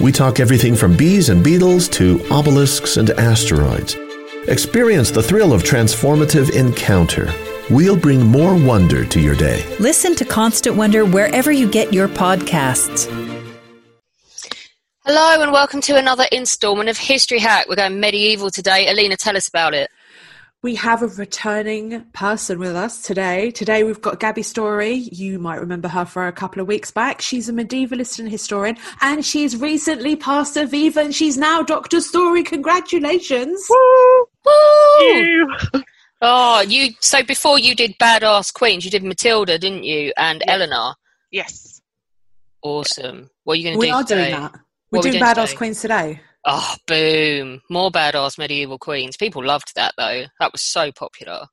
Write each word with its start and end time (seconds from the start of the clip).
we 0.00 0.12
talk 0.12 0.40
everything 0.40 0.76
from 0.76 0.96
bees 0.96 1.28
and 1.28 1.42
beetles 1.42 1.88
to 1.88 2.20
obelisks 2.30 2.96
and 2.96 3.10
asteroids. 3.10 3.96
Experience 4.48 5.10
the 5.10 5.22
thrill 5.22 5.52
of 5.52 5.62
transformative 5.62 6.54
encounter. 6.54 7.32
We'll 7.70 7.96
bring 7.96 8.24
more 8.24 8.54
wonder 8.54 9.04
to 9.04 9.20
your 9.20 9.34
day. 9.34 9.64
Listen 9.80 10.14
to 10.16 10.24
Constant 10.24 10.76
Wonder 10.76 11.04
wherever 11.04 11.50
you 11.50 11.68
get 11.68 11.92
your 11.92 12.08
podcasts. 12.08 13.06
Hello 15.04 15.40
and 15.40 15.52
welcome 15.52 15.80
to 15.82 15.96
another 15.96 16.26
instalment 16.32 16.88
of 16.88 16.98
History 16.98 17.38
Hack. 17.38 17.68
We're 17.68 17.76
going 17.76 18.00
medieval 18.00 18.50
today. 18.50 18.88
Alina, 18.88 19.16
tell 19.16 19.36
us 19.36 19.48
about 19.48 19.72
it. 19.72 19.90
We 20.66 20.74
have 20.74 21.00
a 21.00 21.06
returning 21.06 22.04
person 22.12 22.58
with 22.58 22.74
us 22.74 23.00
today. 23.00 23.52
Today 23.52 23.84
we've 23.84 24.02
got 24.02 24.18
Gabby 24.18 24.42
Story. 24.42 24.94
You 24.94 25.38
might 25.38 25.60
remember 25.60 25.86
her 25.86 26.04
for 26.04 26.26
a 26.26 26.32
couple 26.32 26.60
of 26.60 26.66
weeks 26.66 26.90
back. 26.90 27.22
She's 27.22 27.48
a 27.48 27.52
medievalist 27.52 28.18
and 28.18 28.28
historian, 28.28 28.76
and 29.00 29.24
she's 29.24 29.56
recently 29.56 30.16
passed 30.16 30.56
a 30.56 30.66
viva, 30.66 31.02
and 31.02 31.14
she's 31.14 31.38
now 31.38 31.62
Doctor 31.62 32.00
Story. 32.00 32.42
Congratulations! 32.42 33.64
Woo! 33.70 34.26
Woo! 34.44 35.46
oh, 36.22 36.64
you. 36.66 36.94
So 36.98 37.22
before 37.22 37.60
you 37.60 37.76
did 37.76 37.96
Badass 38.00 38.52
Queens, 38.52 38.84
you 38.84 38.90
did 38.90 39.04
Matilda, 39.04 39.60
didn't 39.60 39.84
you? 39.84 40.12
And 40.16 40.42
Yeah. 40.44 40.52
Eleanor. 40.54 40.94
Yes. 41.30 41.80
Awesome. 42.62 43.30
What 43.44 43.52
are 43.52 43.56
you 43.58 43.62
going 43.66 43.74
to 43.74 43.78
We 43.78 43.86
do 43.86 43.92
are 43.92 44.02
today? 44.02 44.30
doing 44.30 44.42
that. 44.42 44.52
We're 44.90 44.98
are 44.98 45.02
we 45.02 45.10
doing 45.10 45.12
doing 45.12 45.24
Badass 45.32 45.44
today? 45.44 45.56
Queens 45.58 45.80
today. 45.80 46.20
Oh, 46.46 46.76
boom! 46.86 47.60
More 47.68 47.90
badass 47.90 48.38
medieval 48.38 48.78
queens. 48.78 49.16
People 49.16 49.44
loved 49.44 49.72
that 49.74 49.94
though. 49.96 50.24
That 50.38 50.52
was 50.52 50.62
so 50.62 50.92
popular. 50.92 51.46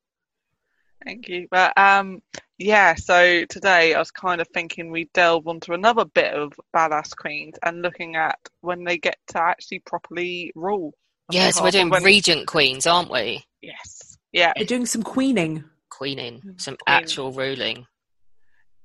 Thank 1.04 1.28
you. 1.28 1.48
But 1.50 1.76
um, 1.76 2.22
yeah. 2.58 2.94
So 2.94 3.44
today 3.46 3.94
I 3.94 3.98
was 3.98 4.10
kind 4.10 4.40
of 4.40 4.48
thinking 4.54 4.90
we 4.90 5.10
delve 5.12 5.46
onto 5.48 5.72
another 5.74 6.04
bit 6.04 6.32
of 6.32 6.52
badass 6.74 7.14
queens 7.16 7.56
and 7.62 7.82
looking 7.82 8.16
at 8.16 8.38
when 8.60 8.84
they 8.84 8.96
get 8.96 9.16
to 9.28 9.42
actually 9.42 9.80
properly 9.80 10.52
rule. 10.54 10.94
on 11.28 11.34
Yes, 11.34 11.60
we're 11.60 11.72
doing 11.72 11.86
of 11.86 11.92
when- 11.92 12.04
regent 12.04 12.46
queens, 12.46 12.86
aren't 12.86 13.10
we? 13.10 13.44
Yes. 13.60 14.16
Yeah. 14.32 14.52
We're 14.56 14.64
doing 14.64 14.86
some 14.86 15.02
queening. 15.02 15.64
Queening, 15.90 16.54
some 16.56 16.76
Queen. 16.76 16.96
actual 16.96 17.32
ruling. 17.32 17.86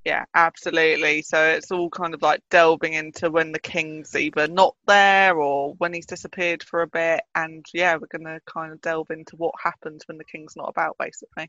Yeah. 0.09 0.25
Absolutely. 0.33 1.21
So 1.21 1.39
it's 1.39 1.69
all 1.69 1.87
kind 1.91 2.15
of 2.15 2.23
like 2.23 2.41
delving 2.49 2.93
into 2.93 3.29
when 3.29 3.51
the 3.51 3.59
king's 3.59 4.15
either 4.15 4.47
not 4.47 4.75
there 4.87 5.37
or 5.37 5.75
when 5.75 5.93
he's 5.93 6.07
disappeared 6.07 6.63
for 6.63 6.81
a 6.81 6.87
bit, 6.87 7.21
and 7.35 7.63
yeah, 7.75 7.95
we're 7.95 8.17
gonna 8.17 8.39
kind 8.47 8.71
of 8.71 8.81
delve 8.81 9.11
into 9.11 9.35
what 9.35 9.53
happens 9.63 10.01
when 10.07 10.17
the 10.17 10.23
king's 10.23 10.55
not 10.55 10.67
about, 10.67 10.95
basically. 10.97 11.47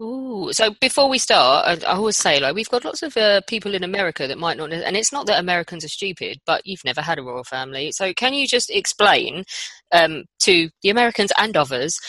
Ooh, 0.00 0.52
so 0.52 0.74
before 0.80 1.08
we 1.08 1.18
start, 1.18 1.64
I, 1.64 1.86
I 1.86 1.94
always 1.94 2.16
say 2.16 2.40
like 2.40 2.56
we've 2.56 2.68
got 2.68 2.84
lots 2.84 3.04
of 3.04 3.16
uh, 3.16 3.40
people 3.46 3.72
in 3.72 3.84
America 3.84 4.26
that 4.26 4.36
might 4.36 4.56
not, 4.56 4.72
and 4.72 4.96
it's 4.96 5.12
not 5.12 5.26
that 5.26 5.38
Americans 5.38 5.84
are 5.84 5.88
stupid, 5.88 6.40
but 6.44 6.66
you've 6.66 6.84
never 6.84 7.02
had 7.02 7.20
a 7.20 7.22
royal 7.22 7.44
family. 7.44 7.92
So 7.92 8.12
can 8.12 8.34
you 8.34 8.48
just 8.48 8.68
explain 8.68 9.44
um, 9.92 10.24
to 10.40 10.70
the 10.82 10.90
Americans 10.90 11.30
and 11.38 11.56
others 11.56 12.00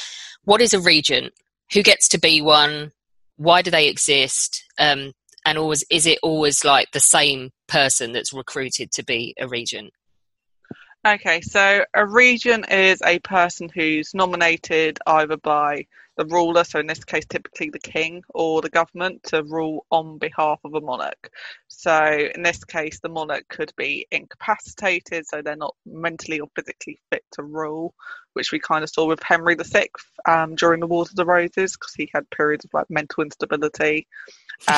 what 0.43 0.59
is 0.59 0.73
a 0.73 0.79
regent, 0.79 1.33
who 1.71 1.83
gets 1.83 2.07
to 2.09 2.19
be 2.19 2.41
one, 2.41 2.93
why 3.35 3.61
do 3.61 3.69
they 3.69 3.87
exist, 3.87 4.63
um, 4.79 5.11
and 5.45 5.57
always 5.57 5.83
is 5.89 6.05
it 6.05 6.19
always 6.23 6.63
like 6.63 6.91
the 6.91 6.99
same 6.99 7.51
person 7.67 8.11
that's 8.11 8.33
recruited 8.33 8.91
to 8.91 9.03
be 9.03 9.33
a 9.39 9.47
regent? 9.47 9.91
Okay, 11.05 11.41
so 11.41 11.83
a 11.93 12.05
regent 12.05 12.71
is 12.71 13.01
a 13.03 13.19
person 13.19 13.69
who's 13.73 14.13
nominated 14.13 14.99
either 15.05 15.35
by 15.37 15.85
the 16.17 16.25
ruler, 16.25 16.63
so 16.63 16.79
in 16.79 16.87
this 16.87 17.03
case, 17.03 17.25
typically 17.25 17.69
the 17.69 17.79
king 17.79 18.23
or 18.29 18.61
the 18.61 18.69
government, 18.69 19.23
to 19.23 19.43
rule 19.43 19.85
on 19.91 20.17
behalf 20.17 20.59
of 20.63 20.73
a 20.73 20.81
monarch. 20.81 21.31
So 21.67 22.29
in 22.33 22.43
this 22.43 22.63
case, 22.63 22.99
the 22.99 23.09
monarch 23.09 23.47
could 23.49 23.73
be 23.75 24.07
incapacitated, 24.11 25.25
so 25.25 25.41
they're 25.41 25.55
not 25.55 25.75
mentally 25.85 26.39
or 26.39 26.47
physically 26.55 26.99
fit 27.11 27.23
to 27.33 27.43
rule, 27.43 27.93
which 28.33 28.51
we 28.51 28.59
kind 28.59 28.83
of 28.83 28.89
saw 28.89 29.05
with 29.05 29.23
Henry 29.23 29.55
VI 29.55 29.87
um, 30.27 30.55
during 30.55 30.79
the 30.79 30.87
Wars 30.87 31.09
of 31.09 31.15
the 31.15 31.25
Roses, 31.25 31.73
because 31.73 31.93
he 31.95 32.09
had 32.13 32.29
periods 32.29 32.65
of 32.65 32.71
like 32.73 32.89
mental 32.89 33.23
instability. 33.23 34.07
Um, 34.65 34.75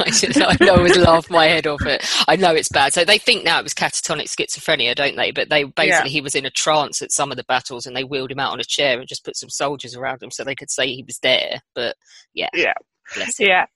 I, 0.00 0.10
just, 0.10 0.40
I 0.40 0.80
would 0.80 0.96
laugh 0.96 1.28
my 1.28 1.46
head 1.46 1.66
off 1.66 1.84
it. 1.84 2.08
I 2.26 2.36
know 2.36 2.54
it's 2.54 2.70
bad. 2.70 2.94
So 2.94 3.04
they 3.04 3.18
think 3.18 3.44
now 3.44 3.58
it 3.58 3.64
was 3.64 3.74
catatonic 3.74 4.28
schizophrenia, 4.28 4.94
don't 4.94 5.16
they? 5.16 5.30
But 5.30 5.50
they 5.50 5.64
basically 5.64 6.10
he 6.10 6.22
was 6.22 6.34
in 6.34 6.46
a 6.46 6.50
trance 6.50 7.02
at 7.02 7.12
some 7.12 7.30
of 7.30 7.36
the 7.36 7.44
battles, 7.44 7.84
and 7.84 7.94
they 7.94 8.04
wheeled 8.04 8.30
him 8.30 8.38
out 8.38 8.52
on 8.52 8.60
a 8.60 8.64
chair 8.64 8.98
and 8.98 9.06
just 9.06 9.24
put 9.24 9.36
some 9.36 9.50
soldiers 9.50 9.94
around 9.94 10.22
him 10.22 10.30
so 10.30 10.42
they 10.42 10.54
could 10.54 10.70
say 10.76 10.88
he 10.88 11.04
was 11.04 11.20
there. 11.20 11.60
But 11.74 11.96
yeah, 12.34 12.50
yeah, 12.54 12.74
bless 13.14 13.40
him. 13.40 13.48
yeah. 13.48 13.66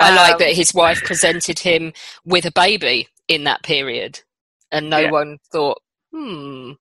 I 0.00 0.10
like 0.10 0.38
Um, 0.38 0.38
that 0.38 0.54
his 0.54 0.74
wife 0.74 1.04
presented 1.04 1.60
him 1.60 1.94
with 2.24 2.46
a 2.46 2.52
baby 2.52 3.08
in 3.28 3.44
that 3.44 3.62
period, 3.64 4.20
and 4.72 4.90
no 4.90 5.02
Yeah. 5.02 5.08
one 5.08 5.38
thought, 5.52 5.80
hmm, 6.12 6.72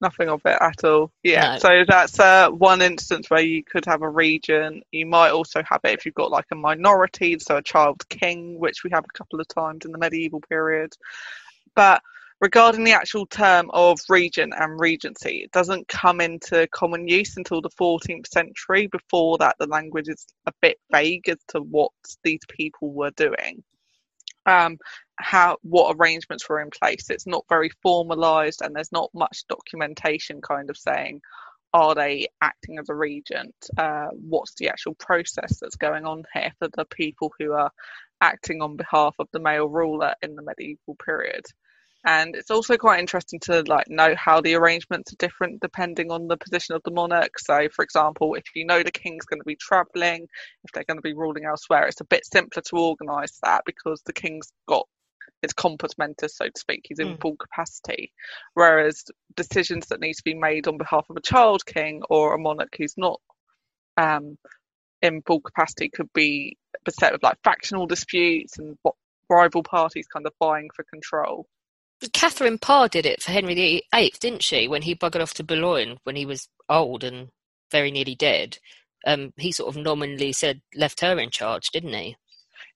Nothing 0.00 0.30
of 0.30 0.42
it 0.46 0.58
at 0.62 0.84
all. 0.84 1.12
Yeah. 1.24 1.48
No. 1.48 1.56
So 1.56 1.84
that's 1.88 2.20
uh, 2.20 2.50
one 2.50 2.82
instance 2.82 3.30
where 3.30 3.42
you 3.42 3.64
could 3.64 3.86
have 3.86 4.02
a 4.04 4.10
regent. 4.10 4.84
You 4.92 5.06
might 5.06 5.32
also 5.32 5.64
have 5.68 5.80
it 5.84 5.94
if 5.98 6.06
you've 6.06 6.14
got 6.14 6.30
like 6.30 6.46
a 6.52 6.56
minority, 6.56 7.38
so 7.40 7.58
a 7.58 7.62
child 7.64 8.08
king, 8.10 8.60
which 8.60 8.84
we 8.84 8.90
have 8.92 9.04
a 9.06 9.18
couple 9.18 9.40
of 9.40 9.48
times 9.48 9.86
in 9.86 9.92
the 9.92 9.98
medieval 9.98 10.40
period. 10.48 10.92
But 11.76 12.02
regarding 12.44 12.84
the 12.84 12.92
actual 12.92 13.24
term 13.24 13.70
of 13.72 13.98
regent 14.10 14.52
and 14.54 14.78
regency, 14.78 15.38
it 15.38 15.50
doesn't 15.52 15.88
come 15.88 16.20
into 16.20 16.68
common 16.72 17.08
use 17.08 17.38
until 17.38 17.62
the 17.62 17.70
14th 17.70 18.26
century. 18.26 18.86
Before 18.86 19.38
that, 19.38 19.56
the 19.58 19.66
language 19.66 20.08
is 20.08 20.26
a 20.44 20.52
bit 20.60 20.76
vague 20.92 21.26
as 21.30 21.38
to 21.48 21.60
what 21.60 21.90
these 22.22 22.42
people 22.50 22.92
were 22.92 23.12
doing. 23.12 23.64
Um, 24.44 24.76
how 25.16 25.56
what 25.62 25.96
arrangements 25.96 26.46
were 26.46 26.60
in 26.60 26.68
place. 26.68 27.08
It's 27.08 27.26
not 27.26 27.46
very 27.48 27.70
formalized, 27.82 28.60
and 28.60 28.76
there's 28.76 28.92
not 28.92 29.08
much 29.14 29.44
documentation 29.48 30.42
kind 30.42 30.68
of 30.68 30.76
saying 30.76 31.22
are 31.72 31.94
they 31.94 32.28
acting 32.42 32.78
as 32.78 32.90
a 32.90 32.94
regent? 32.94 33.54
Uh, 33.78 34.08
what's 34.12 34.52
the 34.56 34.68
actual 34.68 34.94
process 34.96 35.60
that's 35.60 35.76
going 35.76 36.04
on 36.04 36.24
here 36.34 36.52
for 36.58 36.68
the 36.76 36.84
people 36.84 37.32
who 37.38 37.52
are 37.52 37.70
acting 38.20 38.60
on 38.60 38.76
behalf 38.76 39.14
of 39.18 39.28
the 39.32 39.40
male 39.40 39.66
ruler 39.66 40.14
in 40.20 40.36
the 40.36 40.42
medieval 40.42 40.94
period? 41.02 41.46
And 42.06 42.36
it's 42.36 42.50
also 42.50 42.76
quite 42.76 43.00
interesting 43.00 43.40
to 43.40 43.62
like 43.66 43.88
know 43.88 44.14
how 44.16 44.40
the 44.40 44.54
arrangements 44.54 45.12
are 45.12 45.16
different 45.16 45.60
depending 45.60 46.10
on 46.10 46.28
the 46.28 46.36
position 46.36 46.74
of 46.74 46.82
the 46.84 46.90
monarch. 46.90 47.38
So, 47.38 47.68
for 47.70 47.82
example, 47.82 48.34
if 48.34 48.44
you 48.54 48.66
know 48.66 48.82
the 48.82 48.90
king's 48.90 49.24
going 49.24 49.40
to 49.40 49.46
be 49.46 49.56
travelling, 49.56 50.26
if 50.64 50.72
they're 50.72 50.84
going 50.84 50.98
to 50.98 51.02
be 51.02 51.14
ruling 51.14 51.44
elsewhere, 51.46 51.86
it's 51.86 52.02
a 52.02 52.06
bit 52.06 52.26
simpler 52.26 52.62
to 52.62 52.76
organise 52.76 53.38
that 53.42 53.62
because 53.64 54.02
the 54.04 54.12
king's 54.12 54.52
got 54.68 54.86
his 55.40 55.54
compos 55.54 55.96
mentis, 55.96 56.36
so 56.36 56.46
to 56.46 56.58
speak. 56.58 56.84
He's 56.88 56.98
in 56.98 57.08
Mm. 57.16 57.20
full 57.20 57.36
capacity. 57.36 58.12
Whereas 58.54 59.04
decisions 59.34 59.86
that 59.86 60.00
need 60.00 60.14
to 60.14 60.24
be 60.24 60.34
made 60.34 60.66
on 60.68 60.78
behalf 60.78 61.06
of 61.08 61.16
a 61.16 61.22
child 61.22 61.64
king 61.64 62.02
or 62.10 62.34
a 62.34 62.38
monarch 62.38 62.74
who's 62.76 62.94
not 62.98 63.20
um, 63.96 64.36
in 65.02 65.22
full 65.22 65.40
capacity 65.40 65.88
could 65.88 66.12
be 66.12 66.56
beset 66.84 67.12
with 67.12 67.22
like 67.22 67.38
factional 67.44 67.86
disputes 67.86 68.58
and 68.58 68.76
what 68.82 68.94
rival 69.28 69.62
parties 69.62 70.06
kind 70.06 70.26
of 70.26 70.32
vying 70.38 70.68
for 70.74 70.84
control. 70.84 71.46
Catherine 72.12 72.58
Parr 72.58 72.88
did 72.88 73.06
it 73.06 73.22
for 73.22 73.32
Henry 73.32 73.54
VIII, 73.54 74.12
didn't 74.20 74.42
she? 74.42 74.68
When 74.68 74.82
he 74.82 74.94
buggered 74.94 75.22
off 75.22 75.34
to 75.34 75.44
Boulogne 75.44 75.98
when 76.04 76.16
he 76.16 76.26
was 76.26 76.48
old 76.68 77.04
and 77.04 77.28
very 77.70 77.90
nearly 77.90 78.14
dead. 78.14 78.58
Um, 79.06 79.32
he 79.36 79.52
sort 79.52 79.74
of 79.74 79.82
nominally 79.82 80.32
said 80.32 80.60
left 80.74 81.00
her 81.00 81.18
in 81.18 81.30
charge, 81.30 81.70
didn't 81.70 81.92
he? 81.92 82.16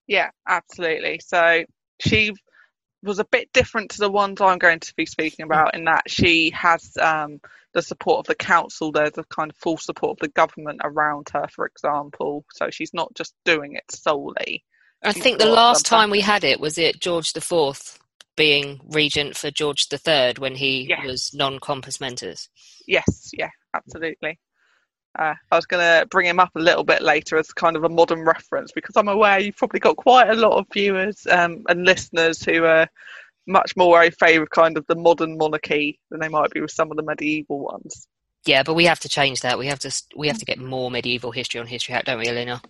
Yeah, 0.07 0.31
absolutely. 0.47 1.21
So 1.25 1.65
she 2.01 2.33
was 3.03 3.19
a 3.19 3.25
bit 3.25 3.53
different 3.53 3.91
to 3.93 3.99
the 3.99 4.11
ones 4.11 4.41
I'm 4.41 4.59
going 4.59 4.81
to 4.81 4.95
be 4.97 5.07
speaking 5.07 5.45
about 5.45 5.75
in 5.75 5.85
that 5.85 6.11
she 6.11 6.51
has 6.51 6.97
um, 7.01 7.41
the 7.73 7.83
support 7.83 8.21
of 8.21 8.27
the 8.27 8.35
council. 8.35 8.91
There's 8.93 9.17
a 9.17 9.25
kind 9.25 9.51
of 9.51 9.57
full 9.57 9.77
support 9.77 10.19
of 10.19 10.21
the 10.21 10.33
government 10.33 10.81
around 10.83 11.29
her, 11.33 11.47
for 11.49 11.67
example. 11.67 12.45
So 12.55 12.71
she's 12.71 12.93
not 12.93 13.15
just 13.15 13.35
doing 13.45 13.75
it 13.75 13.85
solely. 13.91 14.65
I 15.03 15.13
She's 15.13 15.23
think 15.23 15.39
the 15.39 15.47
last 15.47 15.87
time 15.87 16.11
we 16.11 16.21
had 16.21 16.43
it 16.43 16.59
was 16.59 16.77
it 16.77 17.01
George 17.01 17.33
the 17.33 17.41
Fourth 17.41 18.01
being 18.39 18.81
regent 18.89 19.37
for 19.37 19.51
George 19.51 19.89
the 19.89 19.99
Third 19.99 20.39
when 20.39 20.55
he 20.55 20.87
Yes. 20.89 21.05
was 21.05 21.35
non 21.35 21.59
compos 21.59 22.01
mentis. 22.01 22.49
Yes, 22.87 23.31
yeah, 23.37 23.51
absolutely. 23.75 24.39
Uh, 25.19 25.35
I 25.51 25.57
was 25.57 25.67
going 25.67 25.83
to 25.83 26.07
bring 26.07 26.27
him 26.27 26.39
up 26.39 26.53
a 26.55 26.61
little 26.61 26.85
bit 26.85 27.03
later 27.03 27.37
as 27.39 27.51
kind 27.53 27.77
of 27.77 27.83
a 27.85 27.89
modern 27.89 28.21
reference 28.25 28.71
because 28.73 28.97
I'm 28.97 29.09
aware 29.09 29.41
you've 29.41 29.57
probably 29.57 29.81
got 29.81 29.97
quite 29.97 30.31
a 30.31 30.35
lot 30.35 30.53
of 30.59 30.67
viewers 30.73 31.27
um, 31.29 31.65
and 31.69 31.85
listeners 31.85 32.43
who 32.43 32.65
are 32.65 32.87
much 33.47 33.77
more 33.77 34.03
au 34.03 34.11
fait 34.11 34.39
with 34.39 34.51
kind 34.51 34.77
of 34.77 34.87
the 34.87 34.95
modern 34.95 35.37
monarchy 35.37 35.99
than 36.11 36.21
they 36.21 36.29
might 36.29 36.51
be 36.51 36.61
with 36.61 36.71
some 36.71 36.91
of 36.91 36.97
the 36.97 37.03
medieval 37.03 37.59
ones. 37.59 38.07
Yeah, 38.47 38.63
but 38.63 38.75
we 38.75 38.85
have 38.85 39.01
to 39.01 39.09
change 39.09 39.41
that. 39.41 39.59
We 39.59 39.67
have 39.67 39.81
to 39.81 40.03
we 40.17 40.29
have 40.29 40.39
to 40.39 40.45
get 40.45 40.59
more 40.59 40.91
medieval 40.91 41.33
history 41.33 41.61
on 41.61 41.67
History 41.67 41.95
Hack, 41.95 42.05
don't 42.05 42.19
we, 42.19 42.29
Elena? 42.29 42.63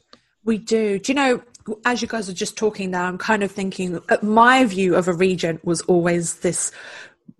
We 0.44 0.56
do. 0.58 0.98
Do 0.98 1.12
you 1.12 1.14
know, 1.16 1.42
as 1.84 2.02
you 2.02 2.08
guys 2.08 2.28
are 2.28 2.34
just 2.34 2.56
talking 2.56 2.90
now, 2.90 3.04
I'm 3.04 3.18
kind 3.18 3.42
of 3.42 3.50
thinking 3.50 4.00
uh, 4.08 4.16
my 4.22 4.64
view 4.64 4.94
of 4.94 5.08
a 5.08 5.12
regent 5.12 5.64
was 5.64 5.80
always 5.82 6.36
this 6.36 6.72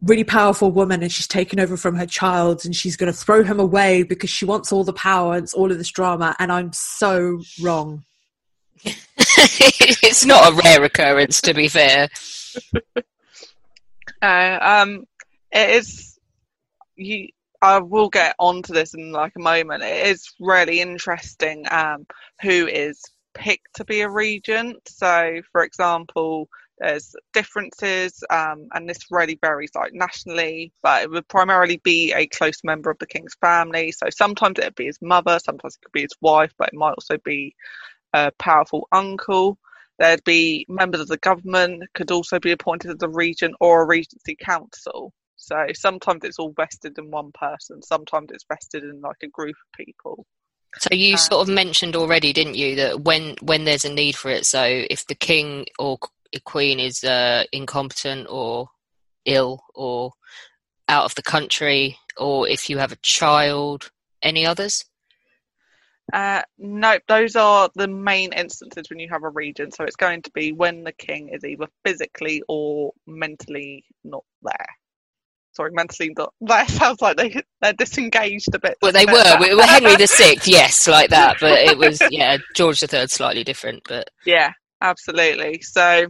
really 0.02 0.25
powerful 0.25 0.70
woman 0.70 1.02
and 1.02 1.10
she's 1.10 1.26
taken 1.26 1.58
over 1.58 1.76
from 1.76 1.94
her 1.94 2.06
child 2.06 2.64
and 2.64 2.75
she's 2.76 2.96
going 2.96 3.12
to 3.12 3.19
throw 3.19 3.42
him 3.42 3.58
away 3.58 4.02
because 4.02 4.30
she 4.30 4.44
wants 4.44 4.70
all 4.70 4.84
the 4.84 4.92
power 4.92 5.34
and 5.34 5.44
it's 5.44 5.54
all 5.54 5.70
of 5.72 5.78
this 5.78 5.90
drama. 5.90 6.36
And 6.38 6.52
I'm 6.52 6.72
so 6.72 7.40
wrong. 7.60 8.04
it's 8.84 10.25
not 10.25 10.52
a 10.52 10.56
rare 10.56 10.84
occurrence, 10.84 11.40
to 11.42 11.54
be 11.54 11.69
fair. 11.69 12.08
Uh, 14.20 14.58
um, 14.60 15.04
it 15.52 15.70
is. 15.70 16.19
You, 16.96 17.28
I 17.62 17.78
will 17.78 18.08
get 18.08 18.34
onto 18.38 18.72
this 18.72 18.94
in 18.94 19.12
like 19.12 19.32
a 19.36 19.40
moment. 19.40 19.82
It 19.82 20.08
is 20.08 20.32
really 20.40 20.80
interesting 20.80 21.66
um, 21.70 22.06
who 22.42 22.66
is 22.66 23.00
picked 23.38 23.76
to 23.76 23.85
be 23.85 24.02
a 24.02 24.11
regent. 24.11 24.76
So, 24.88 25.40
for 25.52 25.62
example, 25.62 26.49
there's 26.79 27.14
differences, 27.32 28.23
um, 28.31 28.69
and 28.73 28.88
this 28.88 29.11
really 29.11 29.38
varies 29.40 29.70
like 29.75 29.93
nationally, 29.93 30.73
but 30.82 31.02
it 31.02 31.11
would 31.11 31.26
primarily 31.29 31.79
be 31.79 32.12
a 32.12 32.26
close 32.26 32.62
member 32.62 32.90
of 32.90 32.99
the 32.99 33.06
king's 33.06 33.35
family. 33.40 33.93
So 33.93 34.06
sometimes 34.11 34.58
it'd 34.58 34.75
be 34.75 34.87
his 34.87 35.00
mother, 35.02 35.38
sometimes 35.38 35.75
it 35.75 35.85
could 35.85 35.93
be 35.93 36.02
his 36.02 36.17
wife, 36.20 36.52
but 36.58 36.69
it 36.69 36.76
might 36.76 36.90
also 36.90 37.19
be 37.25 37.55
a 38.12 38.31
powerful 38.38 38.87
uncle. 38.93 39.58
There'd 39.99 40.25
be 40.25 40.64
members 40.69 41.00
of 41.00 41.08
the 41.08 41.19
government 41.19 41.82
could 41.94 42.11
also 42.11 42.38
be 42.38 42.52
appointed 42.52 42.93
as 42.93 43.02
a 43.02 43.08
regent 43.08 43.56
or 43.61 43.82
a 43.82 43.87
regency 43.87 44.37
council. 44.37 45.12
So 45.37 45.67
sometimes 45.75 46.20
it's 46.25 46.38
all 46.38 46.52
vested 46.56 46.99
in 46.99 47.11
one 47.11 47.32
person, 47.32 47.82
sometimes 47.82 48.29
it's 48.31 48.44
vested 48.49 48.85
in 48.85 49.00
like 49.00 49.23
a 49.23 49.29
group 49.29 49.56
of 49.56 49.85
people. 49.85 50.26
So 50.76 50.88
you 50.93 51.15
Um, 51.15 51.19
sort 51.19 51.49
of 51.49 51.55
mentioned 51.55 51.97
already, 51.97 52.32
didn't 52.32 52.56
you, 52.56 52.76
that 52.76 53.00
when 53.00 53.37
when 53.41 53.65
there's 53.65 53.85
a 53.85 53.93
need 53.93 54.17
for 54.17 54.31
it, 54.31 54.47
so 54.47 54.62
if 54.65 55.06
the 55.06 55.15
king 55.15 55.67
or 55.79 55.99
queen 56.44 56.79
is 56.79 57.03
uh, 57.05 57.44
incompetent 57.53 58.26
or 58.29 58.69
ill 59.25 59.65
or 59.75 60.12
out 60.88 61.05
of 61.05 61.15
the 61.15 61.23
country, 61.23 61.99
or 62.17 62.49
if 62.49 62.69
you 62.69 62.79
have 62.79 62.93
a 62.93 62.97
child, 62.97 63.91
any 64.23 64.44
others? 64.47 64.85
Uh, 66.12 66.43
no, 66.59 66.99
those 67.09 67.37
are 67.37 67.69
the 67.75 67.88
main 67.88 68.32
instances 68.32 68.88
when 68.88 68.99
you 68.99 69.09
have 69.09 69.25
a 69.25 69.29
regent. 69.29 69.75
So 69.75 69.85
it's 69.85 69.97
going 69.97 70.23
to 70.23 70.31
be 70.31 70.53
when 70.53 70.85
the 70.85 70.93
king 70.93 71.29
is 71.29 71.44
either 71.44 71.69
physically 71.85 72.43
or 72.49 72.93
mentally 73.06 73.85
not 74.05 74.25
there. 74.43 74.67
Sorry, 75.58 75.72
mentally 75.72 76.14
not. 76.16 76.32
That 76.43 76.70
sounds 76.70 77.02
like 77.02 77.16
they 77.16 77.43
they're 77.60 77.72
disengaged 77.72 78.55
a 78.55 78.60
bit. 78.60 78.78
Well, 78.81 78.93
they 78.93 79.06
were. 79.06 79.37
We 79.40 79.56
were 79.56 79.64
Henry 79.64 79.96
the 79.96 80.06
Sixth, 80.06 80.46
yes, 80.46 80.87
like 80.87 81.10
that. 81.10 81.38
But 81.40 81.58
it 81.58 81.76
was, 81.76 82.00
yeah, 82.12 82.37
George 82.55 82.78
the 82.78 82.87
Third, 82.87 83.10
slightly 83.10 83.43
different. 83.43 83.82
But 83.88 84.08
Yeah, 84.25 84.52
absolutely. 84.82 85.60
So, 85.62 86.06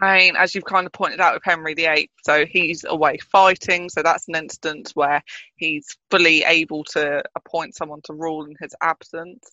I 0.00 0.18
mean, 0.18 0.34
as 0.34 0.56
you've 0.56 0.64
kind 0.64 0.86
of 0.86 0.92
pointed 0.92 1.20
out 1.20 1.34
with 1.34 1.44
Henry 1.44 1.74
VIII, 1.74 2.10
so 2.24 2.44
he's 2.44 2.82
away 2.82 3.18
fighting. 3.30 3.88
So 3.88 4.02
that's 4.02 4.26
an 4.26 4.34
instance 4.34 4.90
where 4.96 5.22
he's 5.54 5.86
fully 6.10 6.42
able 6.42 6.82
to 6.84 7.22
appoint 7.36 7.76
someone 7.76 8.00
to 8.06 8.12
rule 8.12 8.44
in 8.44 8.56
his 8.60 8.74
absence. 8.82 9.48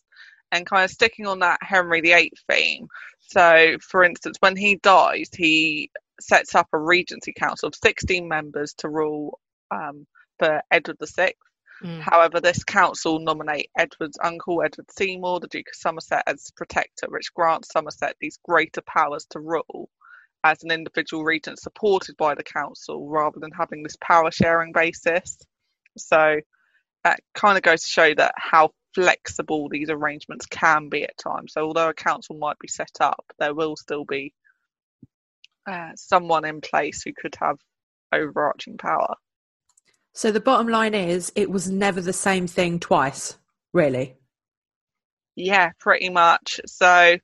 And 0.51 0.65
kind 0.65 0.83
of 0.83 0.89
sticking 0.89 1.27
on 1.27 1.38
that 1.39 1.59
Henry 1.62 2.01
VIII 2.01 2.33
theme. 2.50 2.88
So, 3.19 3.77
for 3.88 4.03
instance, 4.03 4.38
when 4.39 4.56
he 4.56 4.77
dies, 4.77 5.30
he 5.31 5.92
sets 6.21 6.56
up 6.56 6.68
a 6.74 6.80
regency 6.80 7.33
council 7.33 7.68
of 7.68 7.75
16 7.75 8.27
members 8.27 8.74
to 8.75 8.89
rule 8.89 9.39
um, 9.71 10.06
for 10.39 10.62
Edward 10.71 10.98
VI. 11.01 11.33
mm, 11.83 12.00
However, 12.00 12.39
this 12.39 12.63
council 12.63 13.19
nominate 13.19 13.69
Edward's 13.77 14.18
uncle, 14.24 14.62
Edward 14.63 14.92
Seymour, 14.92 15.39
the 15.39 15.48
Duke 15.48 15.68
of 15.69 15.75
Somerset, 15.75 16.24
as 16.27 16.51
protector, 16.56 17.07
which 17.10 17.33
grants 17.33 17.71
Somerset 17.71 18.16
these 18.19 18.39
greater 18.44 18.81
powers 18.81 19.25
to 19.31 19.39
rule 19.39 19.89
as 20.44 20.63
an 20.63 20.71
individual 20.71 21.24
regent 21.24 21.60
supported 21.60 22.16
by 22.18 22.36
the 22.36 22.44
council 22.44 23.10
rather 23.10 23.39
than 23.39 23.51
having 23.51 23.83
this 23.83 23.98
power 24.01 24.31
sharing 24.31 24.71
basis. 24.71 25.38
So 25.98 26.39
that 27.04 27.19
kind 27.33 27.57
of 27.57 27.63
goes 27.63 27.81
to 27.83 27.89
show 27.89 28.13
that 28.16 28.33
how 28.38 28.71
flexible 28.95 29.69
these 29.69 29.89
arrangements 29.89 30.45
can 30.45 30.89
be 30.89 31.04
at 31.04 31.18
times. 31.18 31.54
So 31.54 31.62
although 31.62 31.89
a 31.89 31.94
council 31.94 32.38
might 32.38 32.60
be 32.60 32.68
set 32.68 32.98
up, 33.01 33.24
there 33.39 33.54
will 33.54 33.75
still 33.75 34.06
be 34.06 34.33
uh, 35.69 35.92
someone 35.95 36.45
in 36.45 36.62
place 36.62 37.04
who 37.04 37.13
could 37.13 37.36
have 37.39 37.57
overarching 38.12 38.77
power. 38.77 39.16
So 40.13 40.31
the 40.31 40.39
bottom 40.39 40.68
line 40.68 40.95
is 40.95 41.31
it 41.36 41.50
was 41.50 41.69
never 41.69 42.01
the 42.01 42.13
same 42.13 42.48
thing 42.48 42.80
twice, 42.80 43.38
really. 43.74 44.18
Yeah, 45.36 45.71
pretty 45.80 46.10
much. 46.10 46.60
So 46.66 47.18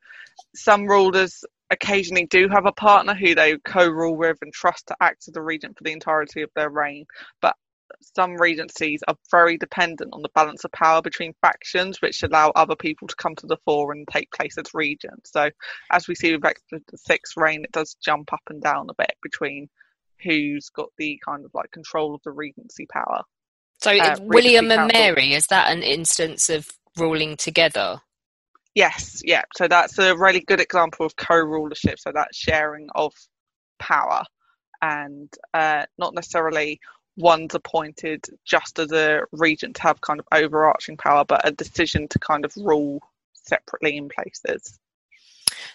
some 0.56 0.86
rulers 0.86 1.44
occasionally 1.72 2.28
do 2.28 2.48
have 2.48 2.66
a 2.66 2.72
partner 2.72 3.16
who 3.16 3.36
they 3.36 3.58
co-rule 3.58 4.16
with 4.16 4.38
and 4.42 4.54
trust 4.54 4.88
to 4.88 4.96
act 5.02 5.26
as 5.28 5.34
the 5.34 5.42
regent 5.42 5.78
for 5.78 5.84
the 5.84 5.92
entirety 5.92 6.42
of 6.44 6.52
their 6.56 6.70
reign. 6.70 7.06
But 7.42 7.56
some 8.02 8.36
regencies 8.36 9.02
are 9.08 9.16
very 9.32 9.58
dependent 9.58 10.14
on 10.14 10.22
the 10.22 10.30
balance 10.36 10.64
of 10.64 10.72
power 10.72 11.02
between 11.02 11.34
factions, 11.42 12.02
which 12.02 12.24
allow 12.24 12.52
other 12.56 12.76
people 12.76 13.08
to 13.08 13.16
come 13.16 13.36
to 13.36 13.48
the 13.48 13.58
fore 13.66 13.92
and 13.92 14.08
take 14.08 14.32
place 14.32 14.58
as 14.58 14.74
regent. 14.74 15.28
So 15.28 15.50
as 15.92 16.08
we 16.08 16.16
see 16.16 16.36
with 16.36 16.46
Edward 16.46 16.84
VI's 17.08 17.34
reign, 17.38 17.64
it 17.64 17.72
does 17.72 17.96
jump 18.04 18.34
up 18.34 18.42
and 18.50 18.62
down 18.62 18.88
a 18.90 18.94
bit 18.96 19.16
between 19.22 19.70
who's 20.24 20.70
got 20.70 20.90
the 20.98 21.20
kind 21.26 21.46
of 21.46 21.52
like 21.54 21.72
control 21.72 22.16
of 22.16 22.22
the 22.24 22.32
regency 22.32 22.88
power. 22.92 23.22
so 23.82 23.92
Uh, 23.92 24.16
William 24.22 24.66
Regency 24.66 24.82
and 24.82 24.92
Council. 24.92 25.00
Mary 25.00 25.34
is 25.34 25.48
that 25.48 25.72
an 25.72 25.84
instance 25.84 26.50
of 26.50 26.68
ruling 26.98 27.38
together? 27.38 28.00
Yes, 28.74 29.22
yeah. 29.24 29.44
So 29.56 29.68
that's 29.68 29.98
a 30.00 30.18
really 30.18 30.42
good 30.42 30.60
example 30.60 31.06
of 31.06 31.16
co-rulership. 31.16 32.00
So 32.00 32.12
that 32.14 32.30
sharing 32.34 32.90
of 32.94 33.14
power, 33.80 34.24
and 34.82 35.34
uh, 35.54 35.86
not 35.98 36.14
necessarily 36.14 36.80
one's 37.18 37.56
appointed 37.56 38.26
just 38.46 38.80
as 38.80 38.92
a 38.92 39.22
regent 39.32 39.76
to 39.78 39.82
have 39.84 40.02
kind 40.02 40.20
of 40.20 40.28
overarching 40.32 40.98
power, 40.98 41.24
but 41.26 41.48
a 41.48 41.52
decision 41.52 42.08
to 42.10 42.20
kind 42.20 42.46
of 42.46 42.56
rule 42.58 43.02
separately 43.34 43.98
in 43.98 44.10
places. 44.10 44.80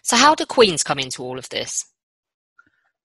So 0.02 0.16
how 0.16 0.34
do 0.34 0.44
queens 0.46 0.82
come 0.82 0.98
into 0.98 1.22
all 1.22 1.38
of 1.38 1.48
this? 1.48 1.86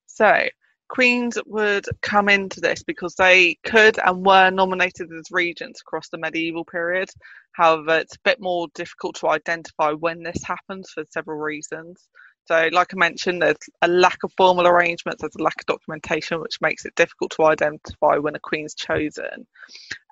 So 0.07 0.47
queens 0.87 1.37
would 1.45 1.85
come 2.01 2.29
into 2.29 2.59
this 2.59 2.83
because 2.83 3.15
they 3.15 3.55
could 3.65 3.97
and 3.99 4.25
were 4.25 4.49
nominated 4.49 5.11
as 5.11 5.31
regents 5.31 5.81
across 5.81 6.09
the 6.09 6.17
medieval 6.17 6.65
period. 6.65 7.09
However, 7.53 7.99
it's 7.99 8.15
a 8.15 8.19
bit 8.23 8.39
more 8.39 8.67
difficult 8.75 9.15
to 9.17 9.29
identify 9.29 9.91
when 9.91 10.23
this 10.23 10.43
happens 10.43 10.89
for 10.91 11.03
several 11.09 11.39
reasons. 11.39 12.07
So, 12.47 12.69
like 12.71 12.93
I 12.93 12.97
mentioned, 12.97 13.41
there's 13.41 13.57
a 13.81 13.87
lack 13.87 14.19
of 14.23 14.31
formal 14.37 14.67
arrangements, 14.67 15.21
there's 15.21 15.35
a 15.35 15.43
lack 15.43 15.59
of 15.59 15.65
documentation, 15.65 16.39
which 16.39 16.61
makes 16.61 16.85
it 16.85 16.93
difficult 16.95 17.31
to 17.31 17.45
identify 17.45 18.17
when 18.17 18.35
a 18.35 18.39
queen's 18.39 18.75
chosen. 18.75 19.47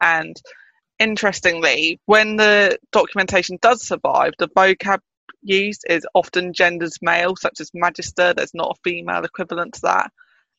And 0.02 0.36
interestingly, 0.98 2.00
when 2.08 2.38
the 2.38 2.80
documentation 2.92 3.60
does 3.62 3.86
survive, 3.86 4.34
the 4.40 4.48
vocab 4.50 5.00
used 5.44 5.84
is 5.88 6.08
often 6.16 6.54
genders 6.54 6.98
male, 7.02 7.36
such 7.36 7.60
as 7.60 7.70
magister. 7.74 8.34
There's 8.34 8.54
not 8.56 8.76
a 8.76 8.82
female 8.84 9.24
equivalent 9.24 9.76
to 9.76 9.82
that. 9.84 10.12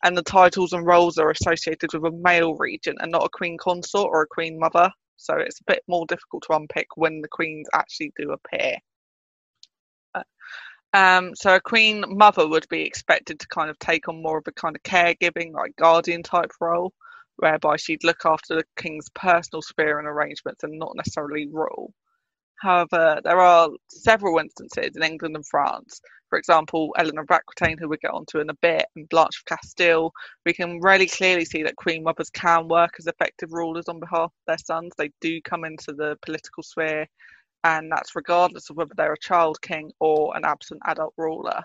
And 0.04 0.16
the 0.16 0.22
titles 0.22 0.74
and 0.74 0.86
roles 0.86 1.18
are 1.18 1.30
associated 1.30 1.92
with 1.92 2.04
a 2.04 2.16
male 2.16 2.54
regent 2.54 2.98
and 3.00 3.10
not 3.10 3.24
a 3.24 3.30
queen 3.30 3.56
consort 3.58 4.10
or 4.12 4.22
a 4.22 4.26
queen 4.28 4.58
mother. 4.58 4.90
So 5.16 5.34
it's 5.36 5.60
a 5.60 5.72
bit 5.72 5.82
more 5.88 6.06
difficult 6.06 6.44
to 6.46 6.56
unpick 6.56 6.88
when 6.96 7.20
the 7.20 7.28
queens 7.28 7.66
actually 7.72 8.12
do 8.16 8.32
appear. 8.32 8.76
Um, 10.94 11.34
so 11.34 11.56
a 11.56 11.60
queen 11.60 12.04
mother 12.06 12.46
would 12.46 12.68
be 12.68 12.82
expected 12.82 13.40
to 13.40 13.48
kind 13.48 13.68
of 13.68 13.76
take 13.80 14.08
on 14.08 14.22
more 14.22 14.38
of 14.38 14.44
a 14.46 14.52
kind 14.52 14.76
of 14.76 14.82
caregiving, 14.84 15.52
like 15.52 15.74
guardian 15.76 16.22
type 16.22 16.52
role, 16.60 16.92
whereby 17.36 17.76
she'd 17.76 18.04
look 18.04 18.24
after 18.24 18.54
the 18.54 18.64
king's 18.76 19.10
personal 19.10 19.60
sphere 19.60 19.98
and 19.98 20.06
arrangements 20.06 20.62
and 20.62 20.78
not 20.78 20.92
necessarily 20.94 21.48
rule. 21.48 21.92
However, 22.60 23.20
there 23.24 23.40
are 23.40 23.70
several 23.88 24.38
instances 24.38 24.92
in 24.94 25.02
England 25.02 25.34
and 25.34 25.44
France. 25.44 26.00
For 26.30 26.38
example, 26.38 26.94
Eleanor 26.96 27.22
of 27.22 27.30
Aquitaine, 27.30 27.76
who 27.76 27.88
we'll 27.88 27.98
get 28.00 28.12
onto 28.12 28.38
in 28.38 28.48
a 28.48 28.54
bit, 28.62 28.86
and 28.94 29.08
Blanche 29.08 29.40
of 29.40 29.46
Castile, 29.46 30.12
we 30.46 30.52
can 30.52 30.80
really 30.80 31.08
clearly 31.08 31.44
see 31.44 31.64
that 31.64 31.74
queen 31.74 32.04
mothers 32.04 32.30
can 32.30 32.68
work 32.68 32.92
as 33.00 33.08
effective 33.08 33.52
rulers 33.52 33.88
on 33.88 33.98
behalf 33.98 34.30
of 34.30 34.46
their 34.46 34.58
sons. 34.58 34.92
They 34.96 35.10
do 35.20 35.40
come 35.42 35.64
into 35.64 35.92
the 35.92 36.16
political 36.22 36.62
sphere, 36.62 37.08
and 37.64 37.90
that's 37.90 38.14
regardless 38.14 38.70
of 38.70 38.76
whether 38.76 38.92
they're 38.94 39.14
a 39.14 39.18
child 39.18 39.60
king 39.62 39.90
or 39.98 40.36
an 40.36 40.44
absent 40.44 40.80
adult 40.84 41.14
ruler. 41.16 41.62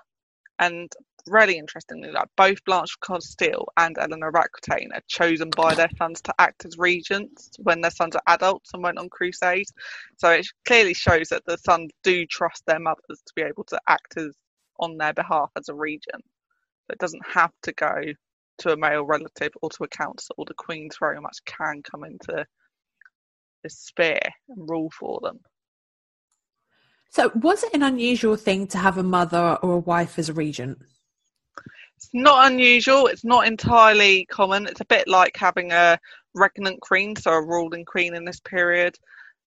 And 0.57 0.91
really 1.27 1.57
interestingly, 1.57 2.11
like 2.11 2.29
both 2.37 2.63
Blanche 2.65 2.95
of 2.95 3.07
Castile 3.07 3.67
and 3.77 3.97
Eleanor 3.97 4.29
of 4.29 4.35
Aquitaine 4.35 4.91
are 4.93 5.01
chosen 5.07 5.49
by 5.51 5.75
their 5.75 5.89
sons 5.97 6.21
to 6.23 6.33
act 6.39 6.65
as 6.65 6.77
regents 6.77 7.51
when 7.59 7.81
their 7.81 7.91
sons 7.91 8.15
are 8.15 8.33
adults 8.33 8.71
and 8.73 8.81
went 8.81 8.97
on 8.97 9.09
crusades. 9.09 9.73
So 10.17 10.31
it 10.31 10.47
clearly 10.65 10.93
shows 10.93 11.29
that 11.29 11.45
the 11.45 11.57
sons 11.57 11.91
do 12.03 12.25
trust 12.25 12.65
their 12.65 12.79
mothers 12.79 13.21
to 13.25 13.33
be 13.35 13.41
able 13.41 13.65
to 13.65 13.79
act 13.87 14.17
as 14.17 14.35
on 14.79 14.97
their 14.97 15.13
behalf 15.13 15.51
as 15.57 15.69
a 15.69 15.73
regent. 15.73 16.23
So 16.23 16.93
it 16.93 16.99
doesn't 16.99 17.25
have 17.27 17.51
to 17.63 17.73
go 17.73 18.01
to 18.59 18.73
a 18.73 18.77
male 18.77 19.05
relative 19.05 19.51
or 19.61 19.69
to 19.69 19.83
a 19.83 19.87
council. 19.89 20.45
The 20.47 20.53
queens 20.53 20.97
very 20.99 21.19
much 21.19 21.37
can 21.45 21.81
come 21.83 22.05
into 22.05 22.45
this 23.63 23.77
sphere 23.77 24.19
and 24.49 24.69
rule 24.69 24.89
for 24.97 25.19
them. 25.21 25.39
So, 27.11 27.31
was 27.33 27.63
it 27.63 27.73
an 27.73 27.81
unusual 27.81 28.35
thing 28.35 28.67
to 28.67 28.77
have 28.77 28.97
a 28.97 29.03
mother 29.03 29.57
or 29.63 29.73
a 29.73 29.79
wife 29.79 30.19
as 30.19 30.29
a 30.29 30.33
regent? 30.33 30.77
It's 31.97 32.09
not 32.13 32.51
unusual. 32.51 33.07
It's 33.07 33.25
not 33.25 33.47
entirely 33.47 34.25
common. 34.25 34.67
It's 34.67 34.81
a 34.81 34.85
bit 34.85 35.07
like 35.07 35.35
having 35.35 35.71
a 35.71 35.99
regnant 36.37 36.79
queen, 36.81 37.15
so 37.15 37.31
a 37.31 37.45
ruling 37.45 37.83
queen 37.83 38.15
in 38.15 38.25
this 38.25 38.39
period. 38.39 38.95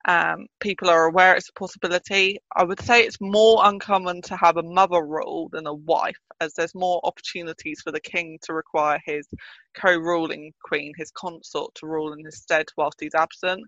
Um, 0.05 0.49
people 0.59 0.91
are 0.91 1.05
aware 1.05 1.37
it's 1.37 1.49
a 1.51 1.53
possibility. 1.53 2.41
I 2.57 2.65
would 2.65 2.81
say 2.81 3.03
it's 3.03 3.21
more 3.21 3.61
uncommon 3.65 4.23
to 4.23 4.37
have 4.37 4.57
a 4.57 4.63
mother 4.65 5.07
rule 5.07 5.49
than 5.53 5.69
a 5.69 5.73
wife, 5.73 6.19
as 6.41 6.55
there's 6.55 6.75
more 6.75 7.01
opportunities 7.05 7.81
for 7.81 7.93
the 7.93 8.01
king 8.01 8.41
to 8.43 8.53
require 8.53 8.99
his 9.07 9.29
co 9.75 9.97
ruling 9.97 10.53
queen, 10.65 10.93
his 10.97 11.13
consort, 11.13 11.73
to 11.77 11.87
rule 11.87 12.13
in 12.13 12.25
his 12.25 12.39
stead 12.39 12.67
whilst 12.77 13.01
he's 13.01 13.15
absent 13.15 13.63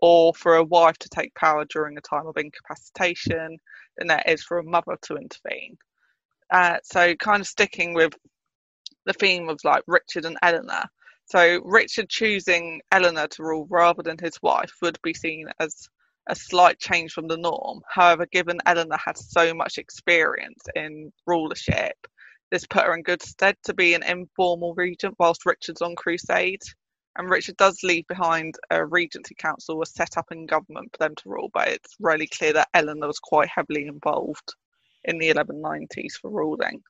or 0.00 0.32
for 0.34 0.56
a 0.56 0.64
wife 0.64 0.96
to 0.98 1.08
take 1.08 1.34
power 1.34 1.64
during 1.64 1.96
a 1.96 2.02
time 2.02 2.26
of 2.26 2.36
incapacitation 2.36 3.58
than 3.96 4.08
there 4.08 4.22
is 4.26 4.42
for 4.42 4.58
a 4.58 4.64
mother 4.64 4.96
to 5.02 5.16
intervene. 5.16 5.76
Uh, 6.50 6.78
so, 6.82 7.14
kind 7.16 7.40
of 7.40 7.46
sticking 7.46 7.94
with 7.94 8.14
the 9.06 9.12
theme 9.12 9.48
of 9.48 9.58
like 9.64 9.82
Richard 9.86 10.24
and 10.24 10.38
Eleanor. 10.42 10.84
So, 11.26 11.60
Richard 11.64 12.08
choosing 12.08 12.80
Eleanor 12.90 13.26
to 13.28 13.42
rule 13.42 13.66
rather 13.68 14.02
than 14.02 14.16
his 14.18 14.40
wife 14.42 14.72
would 14.80 14.98
be 15.02 15.14
seen 15.14 15.48
as 15.60 15.88
a 16.28 16.34
slight 16.34 16.78
change 16.78 17.12
from 17.12 17.26
the 17.26 17.36
norm. 17.36 17.80
However, 17.88 18.26
given 18.26 18.60
Eleanor 18.66 18.98
had 19.02 19.16
so 19.16 19.54
much 19.54 19.78
experience 19.78 20.62
in 20.74 21.12
rulership, 21.26 21.96
this 22.50 22.66
put 22.66 22.84
her 22.84 22.94
in 22.94 23.02
good 23.02 23.22
stead 23.22 23.56
to 23.64 23.74
be 23.74 23.94
an 23.94 24.02
informal 24.02 24.74
regent 24.74 25.14
whilst 25.18 25.44
Richard's 25.44 25.82
on 25.82 25.96
crusade 25.96 26.62
and 27.18 27.28
Richard 27.28 27.56
does 27.56 27.82
leave 27.82 28.06
behind 28.06 28.54
a 28.70 28.86
regency 28.86 29.34
council 29.34 29.76
was 29.76 29.90
set 29.90 30.16
up 30.16 30.26
in 30.30 30.46
government 30.46 30.90
for 30.92 30.98
them 30.98 31.16
to 31.16 31.28
rule, 31.28 31.50
but 31.52 31.68
it's 31.68 31.96
really 31.98 32.28
clear 32.28 32.52
that 32.52 32.68
Eleanor 32.74 33.08
was 33.08 33.18
quite 33.18 33.48
heavily 33.48 33.86
involved 33.86 34.54
in 35.04 35.18
the 35.18 35.28
1190s 35.28 36.12
for 36.20 36.30
ruling. 36.30 36.80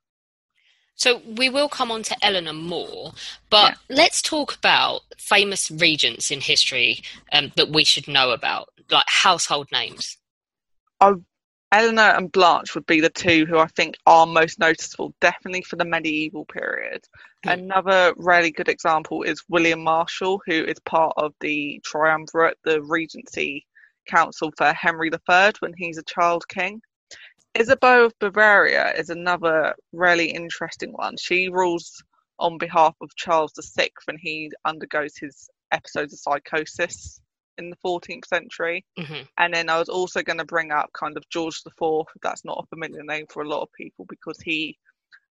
So 0.96 1.22
we 1.36 1.48
will 1.48 1.68
come 1.68 1.90
on 1.90 2.02
to 2.04 2.16
Eleanor 2.22 2.52
more, 2.52 3.12
but 3.50 3.76
yeah. 3.88 3.96
let's 3.96 4.20
talk 4.20 4.54
about 4.56 5.02
famous 5.16 5.70
regents 5.70 6.30
in 6.30 6.40
history 6.40 7.02
um, 7.32 7.52
that 7.56 7.70
we 7.70 7.84
should 7.84 8.08
know 8.08 8.32
about, 8.32 8.68
like 8.90 9.06
household 9.08 9.68
names. 9.72 10.18
I 11.00 11.14
Eleanor 11.70 12.14
and 12.16 12.32
Blanche 12.32 12.74
would 12.74 12.86
be 12.86 13.00
the 13.00 13.10
two 13.10 13.44
who 13.44 13.58
I 13.58 13.66
think 13.66 13.96
are 14.06 14.26
most 14.26 14.58
noticeable, 14.58 15.12
definitely 15.20 15.62
for 15.62 15.76
the 15.76 15.84
medieval 15.84 16.46
period. 16.46 17.04
Mm. 17.44 17.52
Another 17.52 18.14
really 18.16 18.50
good 18.50 18.68
example 18.68 19.22
is 19.22 19.44
William 19.50 19.84
Marshal, 19.84 20.40
who 20.46 20.64
is 20.64 20.78
part 20.80 21.12
of 21.18 21.34
the 21.40 21.80
triumvirate, 21.84 22.58
the 22.64 22.80
Regency 22.82 23.66
Council 24.06 24.50
for 24.56 24.72
Henry 24.72 25.10
III 25.10 25.52
when 25.60 25.74
he's 25.76 25.98
a 25.98 26.02
child 26.04 26.48
king. 26.48 26.80
Isabeau 27.54 28.06
of 28.06 28.18
Bavaria 28.18 28.94
is 28.96 29.10
another 29.10 29.74
really 29.92 30.30
interesting 30.30 30.92
one. 30.92 31.16
She 31.18 31.50
rules 31.50 32.02
on 32.38 32.56
behalf 32.56 32.94
of 33.02 33.14
Charles 33.16 33.52
VI 33.76 33.90
when 34.06 34.16
he 34.16 34.50
undergoes 34.64 35.18
his 35.18 35.50
episodes 35.70 36.14
of 36.14 36.18
psychosis 36.20 37.20
in 37.58 37.70
the 37.70 37.76
14th 37.84 38.26
century. 38.26 38.84
Mm-hmm. 38.98 39.22
And 39.36 39.54
then 39.54 39.68
I 39.68 39.78
was 39.78 39.88
also 39.88 40.22
going 40.22 40.38
to 40.38 40.44
bring 40.44 40.70
up 40.70 40.90
kind 40.92 41.16
of 41.16 41.28
George 41.28 41.60
IV. 41.66 42.06
That's 42.22 42.44
not 42.44 42.62
a 42.62 42.66
familiar 42.74 43.02
name 43.02 43.26
for 43.28 43.42
a 43.42 43.48
lot 43.48 43.62
of 43.62 43.72
people 43.72 44.06
because 44.08 44.40
he 44.40 44.78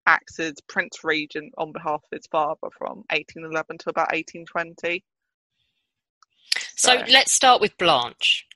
acts 0.07 0.39
as 0.39 0.55
Prince 0.69 1.03
Regent 1.03 1.53
on 1.59 1.73
behalf 1.73 2.03
of 2.05 2.17
his 2.17 2.27
father 2.27 2.69
from 2.77 3.05
1811 3.11 3.79
to 3.79 3.91
about 3.91 4.13
1820. 4.13 5.05
So, 6.77 6.97
so 6.97 7.05
let's 7.09 7.33
start 7.33 7.61
with 7.61 7.77
Blanche. 7.79 8.47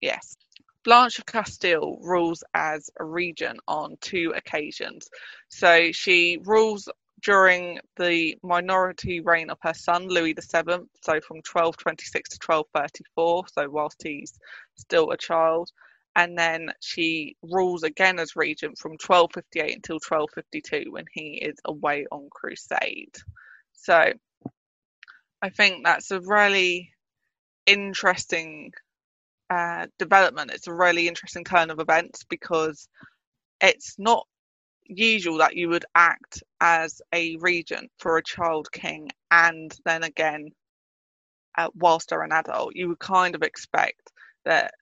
Yes. 0.00 0.36
Blanche 0.84 1.18
of 1.18 1.26
Castile 1.26 1.98
rules 2.02 2.44
as 2.54 2.90
a 2.98 3.04
regent 3.04 3.60
on 3.66 3.96
two 4.00 4.32
occasions. 4.36 5.08
So 5.48 5.92
she 5.92 6.38
rules 6.44 6.88
during 7.22 7.80
the 7.96 8.36
minority 8.42 9.20
reign 9.20 9.50
of 9.50 9.58
her 9.62 9.74
son 9.74 10.08
Louis 10.08 10.34
VII, 10.34 10.40
so 11.02 11.20
from 11.20 11.38
1226 11.38 12.30
to 12.30 12.38
1234, 12.46 13.44
so 13.48 13.68
whilst 13.70 14.02
he's 14.02 14.38
still 14.76 15.10
a 15.10 15.16
child. 15.16 15.70
And 16.16 16.36
then 16.36 16.72
she 16.80 17.36
rules 17.42 17.84
again 17.84 18.18
as 18.18 18.36
regent 18.36 18.78
from 18.78 18.92
1258 18.92 19.76
until 19.76 19.96
1252 19.96 20.90
when 20.90 21.04
he 21.12 21.38
is 21.42 21.56
away 21.64 22.06
on 22.10 22.28
crusade. 22.30 23.14
So 23.74 24.12
I 25.42 25.48
think 25.50 25.84
that's 25.84 26.10
a 26.10 26.20
really 26.20 26.90
interesting 27.66 28.72
uh, 29.50 29.86
development. 29.98 30.50
It's 30.52 30.66
a 30.66 30.74
really 30.74 31.08
interesting 31.08 31.44
turn 31.44 31.70
of 31.70 31.80
events 31.80 32.24
because 32.28 32.88
it's 33.60 33.96
not 33.98 34.26
usual 34.88 35.38
that 35.38 35.56
you 35.56 35.68
would 35.68 35.84
act 35.94 36.42
as 36.60 37.00
a 37.14 37.36
regent 37.36 37.90
for 37.98 38.16
a 38.16 38.22
child 38.22 38.70
king 38.72 39.08
and 39.30 39.76
then 39.84 40.02
again 40.02 40.50
uh, 41.56 41.68
whilst 41.74 42.08
they're 42.08 42.22
an 42.22 42.32
adult 42.32 42.74
you 42.74 42.88
would 42.88 42.98
kind 42.98 43.34
of 43.34 43.42
expect 43.42 44.10
that 44.44 44.72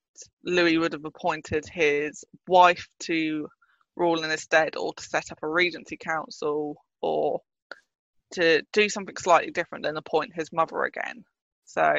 louis 0.45 0.79
would 0.79 0.93
have 0.93 1.05
appointed 1.05 1.67
his 1.67 2.25
wife 2.47 2.89
to 3.01 3.49
rule 3.97 4.23
in 4.23 4.31
his 4.31 4.43
stead 4.43 4.77
or 4.77 4.93
to 4.95 5.03
set 5.03 5.33
up 5.33 5.39
a 5.43 5.49
regency 5.49 5.97
council 5.97 6.77
or 7.01 7.41
to 8.33 8.63
do 8.73 8.89
something 8.89 9.17
slightly 9.17 9.51
different 9.51 9.85
than 9.85 9.97
appoint 9.97 10.35
his 10.35 10.53
mother 10.53 10.85
again. 10.85 11.25
So 11.65 11.95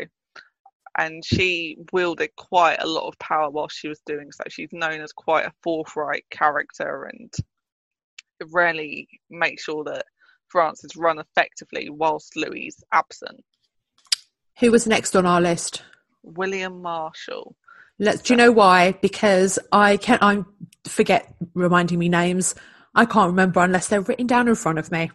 and 0.98 1.24
she 1.24 1.78
wielded 1.92 2.36
quite 2.36 2.82
a 2.82 2.88
lot 2.88 3.08
of 3.08 3.20
power 3.20 3.50
while 3.50 3.68
she 3.68 3.88
was 3.88 4.02
doing 4.06 4.32
so. 4.32 4.44
She's 4.50 4.72
known 4.72 5.02
as 5.02 5.12
quite 5.12 5.46
a 5.46 5.54
forthright 5.62 6.26
character 6.32 7.04
and 7.04 7.32
really 8.52 9.08
make 9.30 9.60
sure 9.60 9.84
that 9.86 10.06
France 10.48 10.84
is 10.84 10.96
run 10.96 11.20
effectively 11.20 11.90
whilst 11.90 12.36
Louis 12.36 12.68
is 12.68 12.84
absent. 12.94 13.44
Who 14.60 14.72
was 14.72 14.88
next 14.88 15.16
on 15.16 15.26
our 15.26 15.42
list? 15.42 15.84
William 16.24 16.82
Marshal. 16.82 17.56
Let's. 18.00 18.22
Do 18.22 18.34
you 18.34 18.38
know 18.38 18.52
why? 18.52 18.94
Because 18.94 19.60
I 19.72 19.98
can't. 19.98 20.22
I 20.22 20.44
forget 20.88 21.34
reminding 21.54 22.00
me 22.00 22.10
names. 22.10 22.56
I 22.96 23.06
can't 23.06 23.30
remember 23.30 23.62
unless 23.62 23.90
they're 23.90 24.02
written 24.02 24.26
down 24.26 24.48
in 24.48 24.56
front 24.56 24.80
of 24.80 24.92
me. 24.92 25.12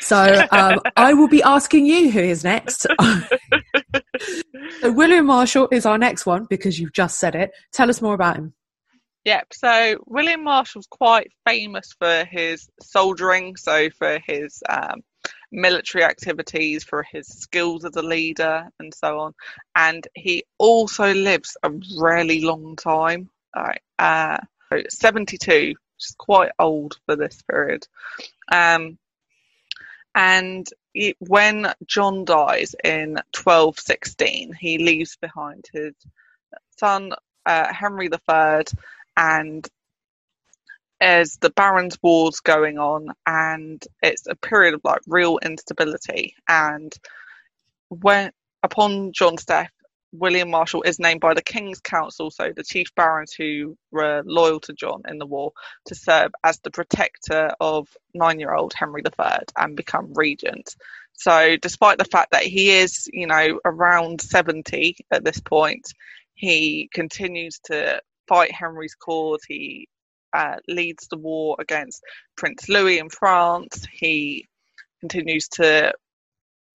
So 0.00 0.46
um, 0.50 0.80
I 0.96 1.14
will 1.14 1.28
be 1.28 1.42
asking 1.44 1.86
you 1.86 2.10
who 2.10 2.18
is 2.18 2.42
next. 2.42 2.86
so 4.80 4.92
William 4.92 5.26
Marshal 5.26 5.68
is 5.70 5.86
our 5.86 5.96
next 5.96 6.26
one 6.26 6.46
because 6.50 6.80
you've 6.80 6.92
just 6.92 7.20
said 7.20 7.36
it. 7.36 7.52
Tell 7.72 7.88
us 7.88 8.02
more 8.02 8.14
about 8.14 8.36
him. 8.36 8.52
Yep. 9.24 9.52
So 9.52 10.02
William 10.06 10.44
Marshal's 10.44 10.86
quite 10.86 11.30
famous 11.46 11.94
for 11.98 12.24
his 12.24 12.68
soldiering, 12.80 13.56
so 13.56 13.90
for 13.90 14.18
his 14.26 14.62
um, 14.68 15.02
military 15.52 16.04
activities, 16.04 16.84
for 16.84 17.02
his 17.02 17.26
skills 17.26 17.84
as 17.84 17.96
a 17.96 18.02
leader, 18.02 18.70
and 18.78 18.94
so 18.94 19.18
on. 19.20 19.34
And 19.76 20.06
he 20.14 20.44
also 20.58 21.12
lives 21.12 21.56
a 21.62 21.70
really 21.98 22.40
long 22.40 22.76
time, 22.76 23.28
like, 23.54 23.82
uh, 23.98 24.38
72, 24.88 25.50
which 25.50 25.76
is 25.98 26.14
quite 26.18 26.52
old 26.58 26.96
for 27.04 27.16
this 27.16 27.42
period. 27.42 27.86
Um, 28.50 28.98
and 30.14 30.66
it, 30.94 31.16
when 31.20 31.72
John 31.86 32.24
dies 32.24 32.74
in 32.82 33.14
1216, 33.34 34.54
he 34.58 34.78
leaves 34.78 35.16
behind 35.20 35.66
his 35.72 35.94
son 36.78 37.12
uh, 37.46 37.72
Henry 37.72 38.06
III 38.06 38.64
and 39.20 39.68
as 41.00 41.36
the 41.36 41.50
Barons' 41.50 41.98
Wars 42.02 42.40
going 42.40 42.78
on, 42.78 43.08
and 43.26 43.82
it's 44.02 44.26
a 44.26 44.34
period 44.34 44.74
of 44.74 44.80
like 44.82 45.00
real 45.06 45.38
instability. 45.38 46.34
And 46.48 46.92
when 47.88 48.32
upon 48.62 49.12
John's 49.12 49.44
death, 49.44 49.70
William 50.12 50.50
Marshal 50.50 50.82
is 50.82 50.98
named 50.98 51.20
by 51.20 51.34
the 51.34 51.42
King's 51.42 51.80
Council, 51.80 52.30
so 52.30 52.52
the 52.54 52.64
chief 52.64 52.94
barons 52.96 53.32
who 53.32 53.76
were 53.92 54.22
loyal 54.24 54.58
to 54.60 54.72
John 54.72 55.02
in 55.06 55.18
the 55.18 55.26
war, 55.26 55.52
to 55.86 55.94
serve 55.94 56.32
as 56.42 56.58
the 56.60 56.70
protector 56.70 57.52
of 57.60 57.88
nine 58.14 58.40
year 58.40 58.54
old 58.54 58.72
Henry 58.74 59.02
III 59.04 59.40
and 59.56 59.76
become 59.76 60.14
regent. 60.14 60.74
So, 61.12 61.56
despite 61.56 61.98
the 61.98 62.04
fact 62.04 62.32
that 62.32 62.42
he 62.42 62.70
is, 62.70 63.08
you 63.12 63.26
know, 63.26 63.60
around 63.64 64.22
70 64.22 64.96
at 65.10 65.24
this 65.24 65.40
point, 65.40 65.92
he 66.34 66.88
continues 66.92 67.60
to 67.64 68.00
fight 68.30 68.52
Henry's 68.52 68.94
cause. 68.94 69.40
He 69.46 69.88
uh, 70.32 70.56
leads 70.68 71.08
the 71.08 71.18
war 71.18 71.56
against 71.58 72.02
Prince 72.36 72.68
Louis 72.68 72.98
in 72.98 73.10
France. 73.10 73.84
He 73.92 74.46
continues 75.00 75.48
to 75.48 75.92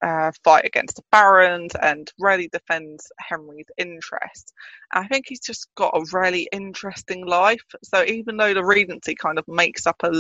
uh, 0.03 0.31
fight 0.43 0.65
against 0.65 0.97
the 0.97 1.01
barons 1.11 1.71
and 1.81 2.11
really 2.19 2.49
defends 2.49 3.09
Henry's 3.17 3.67
interests. 3.77 4.51
I 4.91 5.07
think 5.07 5.25
he's 5.27 5.39
just 5.39 5.67
got 5.75 5.95
a 5.95 6.05
really 6.11 6.49
interesting 6.51 7.25
life. 7.25 7.63
So 7.83 8.03
even 8.03 8.37
though 8.37 8.53
the 8.53 8.63
regency 8.63 9.15
kind 9.15 9.39
of 9.39 9.45
makes 9.47 9.87
up 9.87 9.97
a 10.03 10.11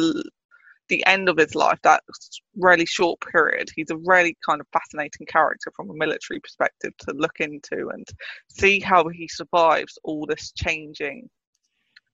the 0.87 1.05
end 1.05 1.29
of 1.29 1.37
his 1.37 1.55
life, 1.55 1.79
that 1.83 2.03
really 2.55 2.85
short 2.85 3.19
period, 3.31 3.69
he's 3.75 3.89
a 3.89 3.97
really 3.97 4.37
kind 4.47 4.61
of 4.61 4.67
fascinating 4.71 5.25
character 5.27 5.71
from 5.75 5.89
a 5.89 5.93
military 5.93 6.39
perspective 6.39 6.95
to 6.99 7.13
look 7.13 7.39
into 7.39 7.89
and 7.93 8.07
see 8.49 8.79
how 8.79 9.07
he 9.07 9.27
survives 9.27 9.97
all 10.03 10.25
this 10.25 10.51
changing 10.51 11.29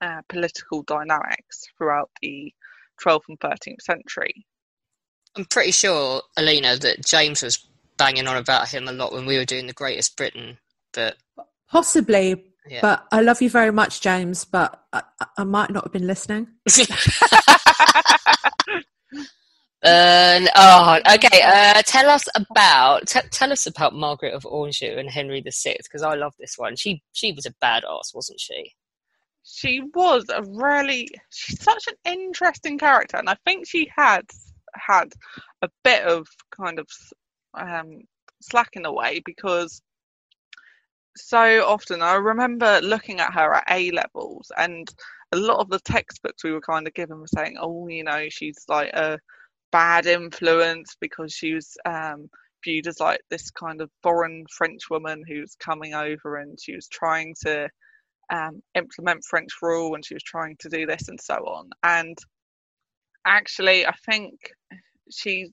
uh, 0.02 0.22
political 0.30 0.84
dynamics 0.84 1.64
throughout 1.78 2.10
the 2.22 2.54
12th 3.04 3.22
and 3.30 3.40
13th 3.40 3.82
century. 3.82 4.46
I'm 5.36 5.46
pretty 5.46 5.72
sure, 5.72 6.22
Alina, 6.38 6.78
that 6.78 7.06
James 7.06 7.42
was 7.42 7.66
banging 7.98 8.28
on 8.28 8.38
about 8.38 8.68
him 8.68 8.88
a 8.88 8.92
lot 8.92 9.14
when 9.14 9.26
we 9.26 9.38
were 9.38 9.46
doing 9.46 9.68
the 9.68 9.74
Greatest 9.74 10.18
Britain, 10.18 10.58
but 10.94 11.16
possibly. 11.70 12.51
Yeah. 12.68 12.80
But 12.82 13.08
I 13.12 13.22
love 13.22 13.42
you 13.42 13.50
very 13.50 13.72
much, 13.72 14.02
James. 14.02 14.46
But 14.46 14.84
I, 14.94 15.04
I 15.38 15.44
might 15.44 15.72
not 15.72 15.86
have 15.86 15.94
been 15.94 16.08
listening. 16.08 16.48
Uh, 19.84 20.42
oh, 20.56 21.00
okay. 21.16 21.42
Uh, 21.44 21.82
tell 21.84 22.08
us 22.10 22.28
about 22.36 23.08
t- 23.08 23.20
tell 23.32 23.52
us 23.52 23.66
about 23.66 23.96
Margaret 23.96 24.34
of 24.34 24.46
Anjou 24.46 24.96
and 24.98 25.10
Henry 25.10 25.42
VI 25.42 25.78
because 25.82 26.04
I 26.04 26.14
love 26.14 26.36
this 26.40 26.56
one. 26.56 26.76
She 26.76 27.02
she 27.14 27.32
was 27.32 27.48
a 27.48 27.54
badass, 27.64 28.14
wasn't 28.14 28.40
she? 28.40 28.76
She 29.44 29.82
was 29.96 30.26
a 30.30 30.44
really 30.44 31.10
she's 31.32 31.64
such 31.64 31.88
an 31.88 31.96
interesting 32.06 32.78
character, 32.78 33.18
and 33.18 33.28
I 33.28 33.36
think 33.44 33.68
she 33.68 33.90
had 33.96 34.30
had 34.76 35.14
a 35.64 35.70
bit 35.84 36.04
of 36.04 36.28
kind 36.56 36.78
of 36.78 36.88
um, 37.56 38.02
slack 38.40 38.70
in 38.74 38.86
a 38.86 38.94
way 38.94 39.22
because 39.26 39.82
so 41.16 41.66
often 41.68 42.02
I 42.02 42.16
remember 42.16 42.80
looking 42.82 43.20
at 43.20 43.34
her 43.34 43.54
at 43.56 43.66
A 43.70 43.92
levels 43.92 44.52
and 44.58 44.88
a 45.32 45.38
lot 45.38 45.60
of 45.60 45.70
the 45.70 45.80
textbooks 45.80 46.44
we 46.44 46.52
were 46.52 46.62
kind 46.62 46.88
of 46.88 46.94
given 46.94 47.20
were 47.20 47.28
saying, 47.28 47.58
oh, 47.60 47.88
you 47.88 48.04
know, 48.04 48.28
she's 48.30 48.66
like 48.68 48.92
a 48.94 49.20
bad 49.72 50.06
influence 50.06 50.96
because 51.00 51.34
she 51.34 51.54
was 51.54 51.78
um, 51.86 52.30
viewed 52.64 52.88
as 52.88 53.00
like 53.00 53.22
this 53.30 53.50
kind 53.52 53.82
of 53.82 53.90
foreign 54.04 54.46
French 54.50 54.90
woman 54.90 55.24
who's 55.28 55.56
coming 55.56 55.94
over 55.94 56.38
and 56.38 56.60
she 56.60 56.76
was 56.76 56.88
trying 56.88 57.34
to 57.46 57.70
um, 58.32 58.62
implement 58.76 59.24
French 59.24 59.52
rule 59.62 59.96
and 59.96 60.06
she 60.06 60.14
was 60.14 60.24
trying 60.24 60.56
to 60.60 60.70
do 60.70 60.86
this 60.86 61.08
and 61.10 61.20
so 61.20 61.36
on. 61.36 61.70
And 61.84 62.18
actually, 63.26 63.86
I 63.86 63.94
think 64.06 64.34
she's 65.10 65.52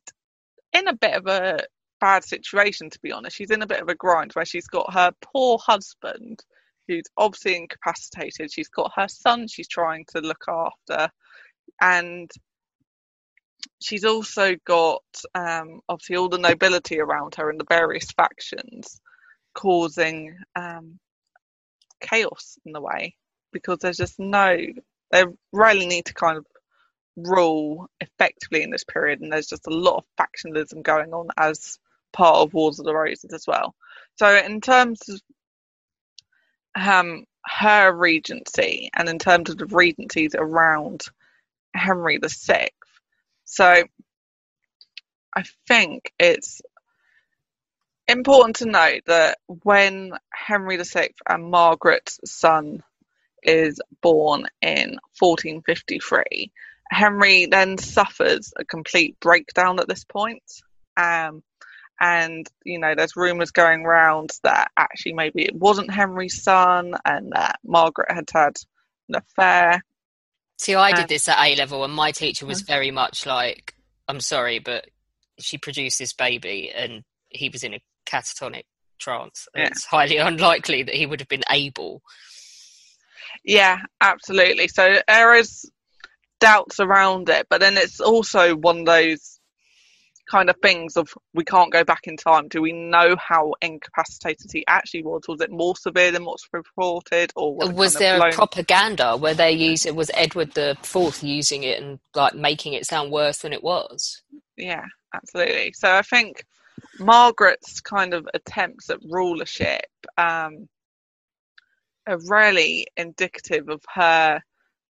in 0.72 0.88
a 0.88 0.96
bit 0.96 1.14
of 1.14 1.26
a 1.26 1.60
bad 2.00 2.24
situation, 2.24 2.90
to 2.90 2.98
be 3.00 3.12
honest. 3.12 3.36
She's 3.36 3.50
in 3.50 3.62
a 3.62 3.66
bit 3.66 3.80
of 3.80 3.88
a 3.88 3.94
grind 3.94 4.32
where 4.32 4.44
she's 4.44 4.66
got 4.66 4.92
her 4.94 5.12
poor 5.22 5.58
husband, 5.58 6.40
who's 6.86 7.04
obviously 7.16 7.56
incapacitated. 7.56 8.52
She's 8.52 8.68
got 8.68 8.92
her 8.96 9.08
son 9.08 9.48
she's 9.48 9.68
trying 9.68 10.06
to 10.12 10.20
look 10.20 10.44
after. 10.48 11.10
And 11.80 12.30
she's 13.80 14.04
also 14.04 14.56
got 14.64 15.02
um, 15.34 15.80
obviously 15.88 16.16
all 16.16 16.28
the 16.28 16.38
nobility 16.38 17.00
around 17.00 17.34
her 17.36 17.50
and 17.50 17.60
the 17.60 17.66
various 17.68 18.10
factions 18.12 19.00
causing 19.54 20.36
um, 20.56 20.98
chaos 22.00 22.58
in 22.64 22.72
the 22.72 22.80
way 22.80 23.14
because 23.52 23.78
there's 23.78 23.96
just 23.96 24.18
no 24.18 24.56
they 25.10 25.24
really 25.52 25.86
need 25.86 26.04
to 26.04 26.14
kind 26.14 26.36
of 26.36 26.46
rule 27.16 27.88
effectively 28.00 28.62
in 28.62 28.70
this 28.70 28.84
period 28.84 29.20
and 29.20 29.32
there's 29.32 29.48
just 29.48 29.66
a 29.66 29.74
lot 29.74 29.96
of 29.96 30.04
factionalism 30.26 30.82
going 30.82 31.12
on 31.12 31.28
as 31.36 31.78
part 32.12 32.36
of 32.36 32.54
Wars 32.54 32.78
of 32.78 32.86
the 32.86 32.94
Roses 32.94 33.32
as 33.32 33.46
well. 33.46 33.74
So 34.16 34.36
in 34.36 34.60
terms 34.60 35.00
of 35.08 35.20
um, 36.74 37.24
her 37.44 37.92
regency 37.92 38.90
and 38.94 39.08
in 39.08 39.18
terms 39.18 39.50
of 39.50 39.58
the 39.58 39.66
regencies 39.66 40.34
around 40.34 41.04
Henry 41.74 42.18
VI, 42.18 42.68
so 43.44 43.84
I 45.34 45.44
think 45.66 46.12
it's 46.18 46.60
important 48.08 48.56
to 48.56 48.66
note 48.66 49.02
that 49.06 49.38
when 49.46 50.12
Henry 50.32 50.76
VI 50.76 51.10
and 51.28 51.50
Margaret's 51.50 52.18
son 52.24 52.82
is 53.42 53.80
born 54.02 54.46
in 54.60 54.98
1453, 55.18 56.50
Henry 56.90 57.46
then 57.46 57.78
suffers 57.78 58.52
a 58.56 58.64
complete 58.64 59.20
breakdown 59.20 59.78
at 59.78 59.88
this 59.88 60.04
point. 60.04 60.42
Um, 60.96 61.42
and 62.00 62.48
you 62.64 62.78
know 62.78 62.94
there's 62.94 63.16
rumors 63.16 63.50
going 63.50 63.84
around 63.84 64.30
that 64.42 64.70
actually 64.76 65.12
maybe 65.12 65.42
it 65.42 65.54
wasn't 65.54 65.90
henry's 65.90 66.42
son 66.42 66.94
and 67.04 67.32
that 67.32 67.58
margaret 67.64 68.10
had 68.10 68.30
had 68.32 68.56
an 69.08 69.16
affair. 69.16 69.82
See 70.58 70.74
i 70.74 70.92
did 70.92 71.08
this 71.08 71.28
at 71.28 71.38
a 71.38 71.56
level 71.56 71.84
and 71.84 71.94
my 71.94 72.12
teacher 72.12 72.46
was 72.46 72.62
very 72.62 72.90
much 72.90 73.26
like 73.26 73.74
i'm 74.08 74.20
sorry 74.20 74.58
but 74.58 74.86
she 75.38 75.58
produced 75.58 75.98
this 75.98 76.12
baby 76.12 76.70
and 76.74 77.02
he 77.28 77.48
was 77.48 77.62
in 77.62 77.74
a 77.74 77.80
catatonic 78.06 78.64
trance. 78.98 79.48
Yeah. 79.54 79.66
it's 79.66 79.84
highly 79.84 80.16
unlikely 80.18 80.82
that 80.84 80.94
he 80.94 81.06
would 81.06 81.20
have 81.20 81.28
been 81.28 81.44
able. 81.50 82.02
Yeah 83.44 83.78
absolutely. 84.00 84.68
So 84.68 85.00
there 85.06 85.34
is 85.34 85.70
doubts 86.40 86.78
around 86.80 87.28
it 87.28 87.46
but 87.48 87.60
then 87.60 87.76
it's 87.76 88.00
also 88.00 88.54
one 88.54 88.80
of 88.80 88.86
those 88.86 89.37
kind 90.30 90.50
of 90.50 90.56
things 90.62 90.96
of 90.96 91.12
we 91.34 91.44
can't 91.44 91.72
go 91.72 91.84
back 91.84 92.06
in 92.06 92.16
time. 92.16 92.48
Do 92.48 92.60
we 92.60 92.72
know 92.72 93.16
how 93.16 93.54
incapacitated 93.60 94.50
he 94.52 94.64
actually 94.66 95.02
was? 95.02 95.22
Was 95.28 95.40
it 95.40 95.50
more 95.50 95.76
severe 95.76 96.12
than 96.12 96.24
what's 96.24 96.46
reported, 96.52 97.32
or 97.36 97.54
was, 97.54 97.70
was 97.70 97.94
there 97.94 98.20
a 98.20 98.32
propaganda 98.32 99.16
where 99.16 99.34
they 99.34 99.52
use 99.52 99.86
it? 99.86 99.94
Was 99.94 100.10
Edward 100.14 100.52
the 100.54 100.76
Fourth 100.82 101.22
using 101.22 101.62
it 101.62 101.82
and 101.82 101.98
like 102.14 102.34
making 102.34 102.74
it 102.74 102.86
sound 102.86 103.10
worse 103.10 103.38
than 103.38 103.52
it 103.52 103.62
was? 103.62 104.22
Yeah, 104.56 104.84
absolutely. 105.14 105.72
So 105.74 105.92
I 105.92 106.02
think 106.02 106.44
Margaret's 106.98 107.80
kind 107.80 108.14
of 108.14 108.28
attempts 108.34 108.90
at 108.90 108.98
rulership 109.08 109.86
um, 110.16 110.68
are 112.06 112.18
really 112.26 112.86
indicative 112.96 113.68
of 113.68 113.82
her 113.94 114.40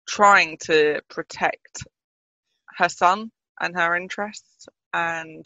trying 0.08 0.58
to 0.62 1.02
protect 1.10 1.84
her 2.78 2.90
son 2.90 3.32
and 3.60 3.76
her 3.76 3.96
interests 3.96 4.68
and 4.96 5.46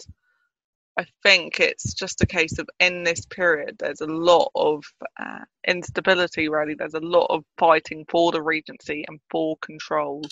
I 0.97 1.05
think 1.23 1.59
it's 1.59 1.93
just 1.93 2.21
a 2.21 2.27
case 2.27 2.59
of 2.59 2.69
in 2.79 3.03
this 3.03 3.25
period, 3.25 3.77
there's 3.79 4.01
a 4.01 4.07
lot 4.07 4.51
of 4.53 4.83
uh, 5.19 5.39
instability, 5.67 6.49
really. 6.49 6.75
There's 6.75 6.93
a 6.93 6.99
lot 6.99 7.27
of 7.29 7.43
fighting 7.57 8.05
for 8.09 8.31
the 8.31 8.41
Regency 8.41 9.05
and 9.07 9.19
for 9.31 9.57
control. 9.57 10.23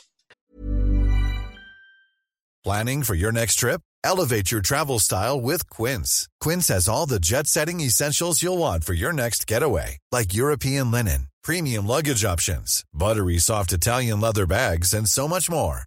Planning 2.64 3.04
for 3.04 3.16
your 3.16 3.32
next 3.32 3.56
trip? 3.56 3.82
Elevate 4.04 4.52
your 4.52 4.62
travel 4.62 5.00
style 5.00 5.40
with 5.42 5.70
Quince. 5.70 6.28
Quince 6.40 6.68
has 6.68 6.88
all 6.88 7.06
the 7.06 7.20
jet 7.20 7.48
setting 7.48 7.80
essentials 7.80 8.44
you'll 8.44 8.58
want 8.58 8.84
for 8.84 8.94
your 8.94 9.14
next 9.14 9.48
getaway, 9.48 9.98
like 10.12 10.36
European 10.36 10.92
linen, 10.92 11.28
premium 11.44 11.88
luggage 11.88 12.24
options, 12.24 12.84
buttery 12.94 13.40
soft 13.40 13.72
Italian 13.72 14.20
leather 14.20 14.46
bags, 14.46 14.94
and 14.94 15.08
so 15.08 15.28
much 15.28 15.50
more 15.50 15.87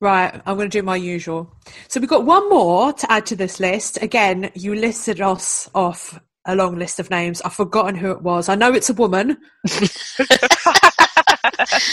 Right, 0.00 0.34
I'm 0.44 0.56
going 0.56 0.68
to 0.70 0.78
do 0.78 0.82
my 0.82 0.96
usual. 0.96 1.54
So 1.88 2.00
we've 2.00 2.08
got 2.08 2.24
one 2.24 2.48
more 2.50 2.92
to 2.92 3.12
add 3.12 3.26
to 3.26 3.36
this 3.36 3.60
list. 3.60 4.02
Again, 4.02 4.50
you 4.54 4.74
listed 4.74 5.20
us 5.20 5.70
off 5.74 6.20
a 6.44 6.54
long 6.54 6.78
list 6.78 7.00
of 7.00 7.10
names. 7.10 7.40
I've 7.42 7.54
forgotten 7.54 7.94
who 7.94 8.10
it 8.10 8.22
was. 8.22 8.48
I 8.48 8.54
know 8.54 8.72
it's 8.72 8.90
a 8.90 8.94
woman. 8.94 9.38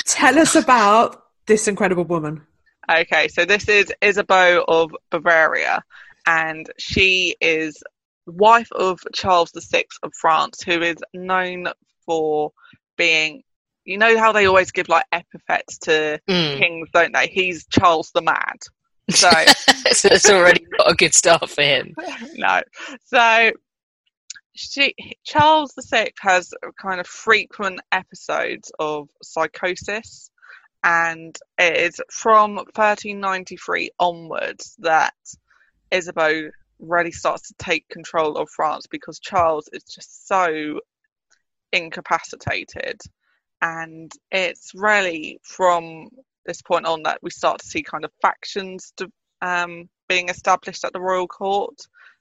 Tell 0.06 0.40
us 0.40 0.56
about 0.56 1.24
this 1.46 1.68
incredible 1.68 2.04
woman. 2.04 2.42
Okay, 2.90 3.28
so 3.28 3.46
this 3.46 3.70
is 3.70 3.94
Isabeau 4.02 4.66
of 4.68 4.92
Bavaria, 5.12 5.84
and 6.26 6.70
she 6.78 7.36
is 7.40 7.82
wife 8.26 8.72
of 8.74 9.00
Charles 9.14 9.52
VI 9.56 9.86
of 10.04 10.12
France, 10.20 10.62
who 10.62 10.82
is 10.82 10.98
known 11.14 11.68
for 12.06 12.52
being. 12.98 13.44
You 13.86 13.98
know 13.98 14.18
how 14.18 14.32
they 14.32 14.46
always 14.46 14.72
give 14.72 14.90
like 14.90 15.06
epithets 15.12 15.78
to 15.80 16.20
Mm. 16.28 16.58
kings, 16.60 16.90
don't 16.94 17.14
they? 17.14 17.28
He's 17.28 17.66
Charles 17.68 18.12
the 18.14 18.22
Mad. 18.22 18.58
So 19.10 19.30
so 19.92 20.10
it's 20.12 20.30
already 20.30 20.66
got 20.78 20.92
a 20.92 20.96
good 20.96 21.14
start 21.14 21.50
for 21.50 21.62
him. 21.64 21.96
no. 22.36 22.62
So 23.06 23.52
she 24.54 24.94
Charles 25.24 25.74
VI 25.90 26.12
has 26.20 26.54
kind 26.80 27.00
of 27.00 27.08
frequent 27.08 27.80
episodes 27.92 28.72
of 28.80 29.10
psychosis, 29.24 30.30
and 30.84 31.36
it 31.58 31.78
is 31.78 32.02
from 32.12 32.56
1393 32.56 33.92
onwards 34.00 34.76
that 34.80 35.14
Isabeau 35.92 36.50
really 36.80 37.12
starts 37.12 37.48
to 37.48 37.54
take 37.60 37.88
control 37.90 38.38
of 38.38 38.50
France 38.50 38.88
because 38.88 39.20
Charles 39.20 39.70
is 39.72 39.84
just 39.84 40.28
so 40.28 40.80
incapacitated, 41.72 43.00
and 43.62 44.12
it's 44.32 44.72
really 44.74 45.40
from 45.44 46.10
this 46.46 46.62
point 46.62 46.86
on 46.86 47.04
that 47.04 47.20
we 47.22 47.30
start 47.30 47.60
to 47.60 47.68
see 47.68 47.84
kind 47.84 48.04
of 48.04 48.12
factions 48.22 48.94
to, 48.98 49.12
um, 49.42 49.90
being 50.10 50.30
established 50.30 50.84
at 50.84 50.94
the 50.94 51.02
royal 51.02 51.28
court. 51.28 51.78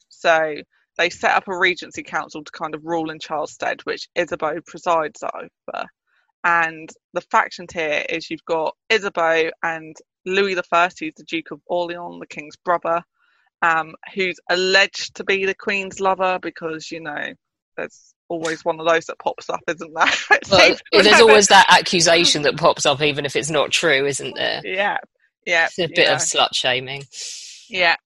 So 0.08 0.56
they 0.98 1.10
set 1.10 1.34
up 1.34 1.48
a 1.48 1.56
regency 1.56 2.02
council 2.02 2.44
to 2.44 2.52
kind 2.52 2.74
of 2.74 2.84
rule 2.84 3.10
in 3.10 3.18
Charles' 3.18 3.52
stead, 3.52 3.80
which 3.84 4.08
Isabeau 4.14 4.60
presides 4.66 5.22
over. 5.22 5.86
And 6.44 6.90
the 7.14 7.20
factions 7.22 7.72
here 7.72 8.04
is 8.08 8.30
you've 8.30 8.44
got 8.44 8.76
Isabeau 8.90 9.50
and 9.62 9.96
Louis 10.26 10.54
the 10.54 10.62
First, 10.62 11.00
who's 11.00 11.14
the 11.16 11.24
Duke 11.24 11.50
of 11.52 11.60
Orleans, 11.66 12.20
the 12.20 12.26
king's 12.26 12.56
brother, 12.56 13.02
um, 13.62 13.94
who's 14.14 14.38
alleged 14.48 15.16
to 15.16 15.24
be 15.24 15.46
the 15.46 15.54
queen's 15.54 16.00
lover 16.00 16.38
because 16.40 16.90
you 16.90 17.00
know 17.00 17.34
there's 17.76 18.14
always 18.30 18.64
one 18.64 18.80
of 18.80 18.86
those 18.86 19.04
that 19.06 19.18
pops 19.18 19.50
up, 19.50 19.60
isn't 19.68 19.92
there? 19.92 20.38
Well, 20.50 21.02
there's 21.02 21.20
always 21.20 21.48
that 21.48 21.66
accusation 21.68 22.42
that 22.42 22.56
pops 22.56 22.86
up, 22.86 23.02
even 23.02 23.26
if 23.26 23.36
it's 23.36 23.50
not 23.50 23.70
true, 23.70 24.06
isn't 24.06 24.34
there? 24.36 24.62
yeah, 24.64 24.98
yeah, 25.46 25.66
It's 25.66 25.78
a 25.78 25.86
bit 25.88 26.06
know. 26.08 26.14
of 26.14 26.20
slut 26.20 26.54
shaming. 26.54 27.04
Yeah, 27.68 27.96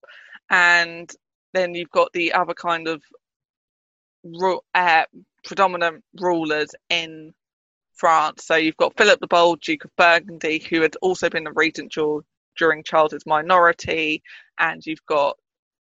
and 0.51 1.11
then 1.53 1.75
you've 1.75 1.91
got 1.91 2.13
the 2.13 2.33
other 2.33 2.55
kind 2.55 2.89
of 2.89 3.03
uh, 4.75 5.05
predominant 5.45 6.03
rulers 6.21 6.71
in 6.91 7.33
France. 7.95 8.45
So 8.45 8.57
you've 8.57 8.77
got 8.77 8.97
Philip 8.97 9.21
the 9.21 9.27
Bold, 9.27 9.61
Duke 9.61 9.85
of 9.85 9.91
Burgundy, 9.97 10.59
who 10.69 10.81
had 10.81 10.97
also 11.03 11.31
been 11.31 11.45
the 11.45 11.53
regent 11.53 11.95
during 12.59 12.83
Charles's 12.85 13.27
minority, 13.27 14.23
and 14.59 14.85
you've 14.85 15.05
got 15.07 15.37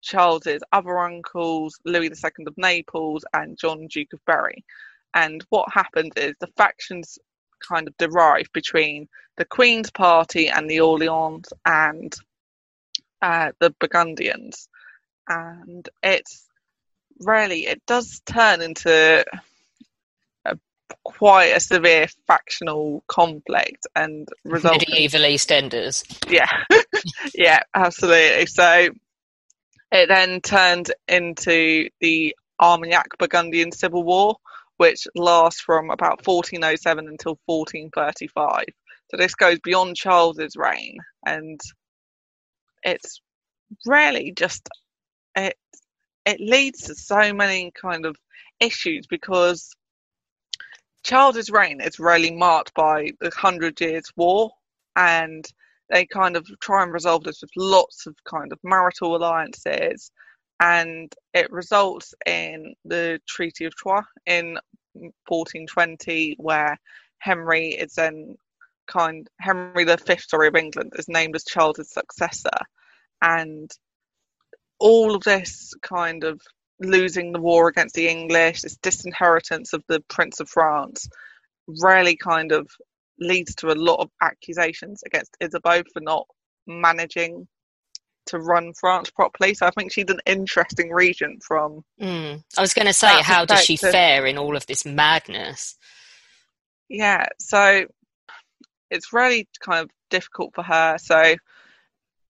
Charles's 0.06 0.62
other 0.72 0.98
uncles, 1.00 1.80
Louis 1.84 2.12
II 2.12 2.46
of 2.48 2.58
Naples 2.58 3.26
and 3.34 3.58
John, 3.58 3.88
Duke 3.88 4.14
of 4.14 4.24
Berry. 4.26 4.64
And 5.14 5.44
what 5.50 5.74
happens 5.74 6.14
is 6.16 6.36
the 6.40 6.48
factions 6.56 7.18
kind 7.68 7.88
of 7.88 7.98
derive 7.98 8.48
between 8.54 9.08
the 9.38 9.46
Queen's 9.46 9.90
party 9.92 10.48
and 10.48 10.70
the 10.70 10.82
Orleans 10.82 11.52
and 11.66 12.16
uh, 13.22 13.52
the 13.60 13.72
Burgundians, 13.80 14.70
and 15.28 15.88
it's 16.04 16.46
really 17.22 17.66
it 17.66 17.82
does 17.88 18.22
turn 18.26 18.62
into 18.62 19.26
a, 20.46 20.58
quite 21.04 21.56
a 21.56 21.60
severe 21.60 22.08
factional 22.28 23.04
conflict 23.08 23.88
and 23.96 24.30
result. 24.44 24.80
Medieval 24.88 25.22
EastEnders. 25.22 26.04
Yeah, 26.30 26.50
yeah, 27.34 27.62
absolutely. 27.74 28.46
So 28.46 28.90
it 29.96 30.10
then 30.10 30.42
turned 30.42 30.92
into 31.08 31.90
the 32.02 32.36
Armagnac 32.60 33.18
Burgundian 33.18 33.72
Civil 33.72 34.04
War, 34.04 34.36
which 34.78 35.08
lasts 35.16 35.62
from 35.62 35.90
about 35.90 36.26
1407 36.26 37.08
until 37.08 37.40
1435. 37.46 38.66
So 39.10 39.18
this 39.18 39.36
goes 39.36 39.60
beyond 39.60 39.96
Charles's 39.96 40.56
reign, 40.58 40.98
and 41.26 41.62
it's 42.84 43.22
really 43.86 44.34
just 44.36 44.68
it 45.36 45.58
it 46.26 46.40
leads 46.42 46.84
to 46.84 46.96
so 46.96 47.34
many 47.34 47.72
kind 47.80 48.06
of 48.06 48.18
issues 48.60 49.08
because 49.08 49.72
Charles's 51.04 51.50
reign 51.50 51.80
is 51.82 52.00
really 52.00 52.32
marked 52.32 52.74
by 52.74 53.12
the 53.22 53.30
Hundred 53.30 53.80
Years' 53.80 54.12
War, 54.18 54.52
and 54.96 55.46
they 55.90 56.06
kind 56.06 56.36
of 56.36 56.48
try 56.60 56.84
and 56.84 56.94
resolve 56.94 57.24
this 57.24 57.42
with 57.42 57.52
lots 57.56 58.08
of 58.08 58.16
kind 58.24 58.52
of 58.52 58.60
marital 58.64 59.16
alliances, 59.16 60.12
and 60.60 61.14
it 61.34 61.52
results 61.52 62.14
in 62.26 62.74
the 62.86 63.20
Treaty 63.28 63.66
of 63.66 63.76
Troyes 63.76 64.04
in 64.26 64.58
1420, 64.94 66.36
where 66.40 66.78
Henry 67.20 67.70
is 67.70 67.94
then 67.94 68.36
kind 68.88 69.28
Henry 69.40 69.84
the 69.84 69.98
Fifth, 69.98 70.26
sorry, 70.30 70.48
of 70.48 70.56
England 70.56 70.94
is 70.98 71.08
named 71.08 71.36
as 71.36 71.44
Charles's 71.44 71.92
successor, 71.92 72.58
and 73.22 73.70
all 74.80 75.16
of 75.16 75.24
this 75.24 75.74
kind 75.82 76.24
of 76.24 76.42
losing 76.80 77.32
the 77.32 77.42
war 77.42 77.68
against 77.68 77.96
the 77.96 78.08
English, 78.08 78.62
this 78.62 78.78
disinheritance 78.78 79.74
of 79.74 79.84
the 79.88 80.02
Prince 80.10 80.40
of 80.40 80.50
France, 80.50 81.08
really 81.68 82.16
kind 82.16 82.52
of 82.52 82.70
leads 83.20 83.56
to 83.56 83.72
a 83.72 83.76
lot 83.76 84.00
of 84.02 84.10
accusations 84.22 85.02
against 85.06 85.36
Isabeau 85.40 85.84
for 85.94 86.02
not 86.02 86.28
managing 86.68 87.48
to 88.28 88.40
run 88.40 88.74
France 88.74 89.10
properly. 89.12 89.54
So 89.54 89.66
I 89.68 89.72
think 89.72 89.92
she's 89.92 90.10
an 90.10 90.20
interesting 90.26 90.90
regent 90.92 91.44
from 91.44 91.84
Mm. 92.02 92.44
I 92.58 92.62
was 92.62 92.74
going 92.74 92.88
to 92.88 92.94
say, 92.94 93.22
how 93.22 93.46
does 93.46 93.64
she 93.64 93.78
fare 93.78 94.26
in 94.26 94.38
all 94.38 94.56
of 94.56 94.66
this 94.66 94.86
madness? 94.86 95.78
yeah. 96.90 97.26
So 97.40 97.86
it's 98.92 99.14
really 99.14 99.48
kind 99.60 99.84
of 99.84 99.90
difficult 100.10 100.54
for 100.54 100.64
her. 100.64 100.98
So 101.00 101.36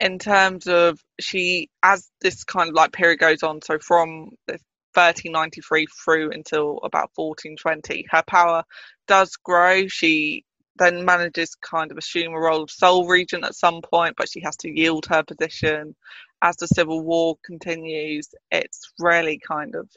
in 0.00 0.18
terms 0.18 0.66
of 0.66 0.98
she 1.20 1.70
as 1.82 2.10
this 2.20 2.44
kind 2.44 2.68
of 2.68 2.74
like 2.74 2.92
period 2.92 3.18
goes 3.18 3.42
on, 3.42 3.62
so 3.62 3.78
from 3.78 4.30
1393 4.46 5.86
through 6.04 6.30
until 6.32 6.78
about 6.82 7.10
1420, 7.14 8.06
her 8.10 8.22
power 8.26 8.64
does 9.08 9.36
grow. 9.36 9.86
She 9.86 10.44
then 10.76 11.04
manages 11.04 11.54
kind 11.54 11.90
of 11.90 11.98
assume 11.98 12.34
a 12.34 12.40
role 12.40 12.62
of 12.62 12.70
sole 12.70 13.06
regent 13.06 13.44
at 13.44 13.54
some 13.54 13.82
point, 13.82 14.14
but 14.16 14.30
she 14.30 14.40
has 14.40 14.56
to 14.58 14.70
yield 14.70 15.06
her 15.06 15.22
position. 15.22 15.94
As 16.40 16.56
the 16.56 16.66
civil 16.66 17.02
war 17.02 17.36
continues, 17.44 18.28
it's 18.50 18.92
really 18.98 19.38
kind 19.38 19.74
of 19.74 19.88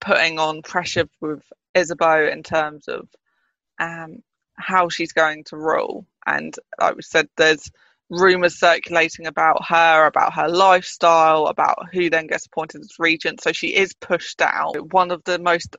putting 0.00 0.38
on 0.38 0.62
pressure 0.62 1.08
with 1.20 1.42
Isabeau 1.74 2.26
in 2.26 2.42
terms 2.42 2.88
of 2.88 3.08
um, 3.78 4.22
how 4.56 4.88
she's 4.88 5.12
going 5.12 5.44
to 5.44 5.56
rule. 5.56 6.06
And 6.26 6.54
like 6.80 6.96
we 6.96 7.02
said, 7.02 7.28
there's 7.36 7.70
rumours 8.10 8.58
circulating 8.58 9.26
about 9.26 9.64
her, 9.66 10.06
about 10.06 10.34
her 10.34 10.48
lifestyle, 10.48 11.46
about 11.46 11.86
who 11.92 12.10
then 12.10 12.26
gets 12.26 12.46
appointed 12.46 12.80
as 12.80 12.98
regent. 12.98 13.42
So 13.42 13.52
she 13.52 13.74
is 13.74 13.94
pushed 13.94 14.40
out. 14.40 14.92
One 14.92 15.10
of 15.10 15.22
the 15.24 15.38
most 15.38 15.76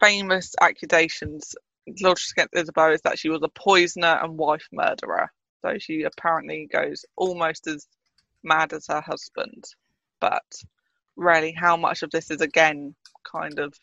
famous 0.00 0.54
accusations 0.60 1.54
lodged 2.00 2.32
against 2.32 2.54
Isabeau 2.54 2.92
is 2.92 3.00
that 3.02 3.18
she 3.18 3.28
was 3.28 3.42
a 3.42 3.48
poisoner 3.48 4.18
and 4.22 4.36
wife 4.38 4.66
murderer. 4.72 5.30
So 5.62 5.78
she 5.78 6.02
apparently 6.02 6.68
goes 6.72 7.04
almost 7.16 7.66
as 7.66 7.86
mad 8.42 8.72
as 8.72 8.86
her 8.88 9.00
husband. 9.00 9.64
But 10.20 10.44
really, 11.16 11.52
how 11.52 11.76
much 11.76 12.02
of 12.02 12.10
this 12.10 12.30
is 12.30 12.40
again 12.40 12.94
kind 13.24 13.58
of 13.58 13.74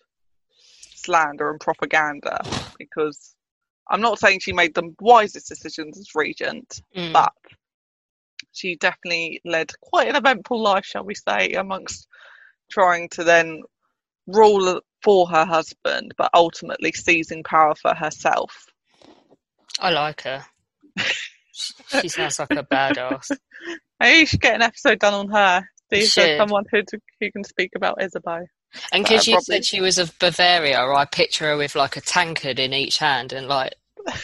slander 0.95 1.49
and 1.49 1.59
propaganda? 1.59 2.41
Because 2.77 3.35
I'm 3.89 4.01
not 4.01 4.19
saying 4.19 4.39
she 4.39 4.53
made 4.53 4.75
the 4.75 4.93
wisest 4.99 5.49
decisions 5.49 5.97
as 5.97 6.15
regent, 6.15 6.81
Mm. 6.95 7.13
but 7.13 7.33
she 8.51 8.75
definitely 8.75 9.41
led 9.45 9.71
quite 9.81 10.07
an 10.09 10.15
eventful 10.15 10.61
life, 10.61 10.85
shall 10.85 11.03
we 11.03 11.15
say, 11.15 11.51
amongst 11.53 12.07
trying 12.69 13.09
to 13.09 13.23
then 13.23 13.61
rule 14.27 14.81
for 15.01 15.27
her 15.29 15.45
husband, 15.45 16.13
but 16.17 16.29
ultimately 16.33 16.91
seizing 16.91 17.43
power 17.43 17.75
for 17.75 17.93
herself. 17.93 18.65
I 19.79 19.91
like 19.91 20.21
her. 20.21 20.45
she 22.01 22.09
sounds 22.09 22.39
like 22.39 22.51
a 22.51 22.63
badass. 22.63 23.31
Maybe 23.99 24.19
you 24.19 24.25
should 24.25 24.41
get 24.41 24.55
an 24.55 24.61
episode 24.61 24.99
done 24.99 25.13
on 25.13 25.29
her. 25.29 25.61
See 25.91 25.99
if 25.99 26.13
there's 26.13 26.27
Should. 26.27 26.37
someone 26.37 26.65
who, 26.71 26.81
who 27.19 27.31
can 27.31 27.43
speak 27.43 27.71
about 27.75 28.01
Isabeau. 28.01 28.45
And 28.91 29.03
uh, 29.05 29.09
because 29.09 29.27
you 29.27 29.33
probably- 29.33 29.55
said 29.55 29.65
she 29.65 29.81
was 29.81 29.97
of 29.97 30.17
Bavaria, 30.19 30.79
I 30.79 31.05
picture 31.05 31.45
her 31.45 31.57
with 31.57 31.75
like 31.75 31.97
a 31.97 32.01
tankard 32.01 32.59
in 32.59 32.73
each 32.73 32.99
hand 32.99 33.33
and 33.33 33.47
like 33.47 33.73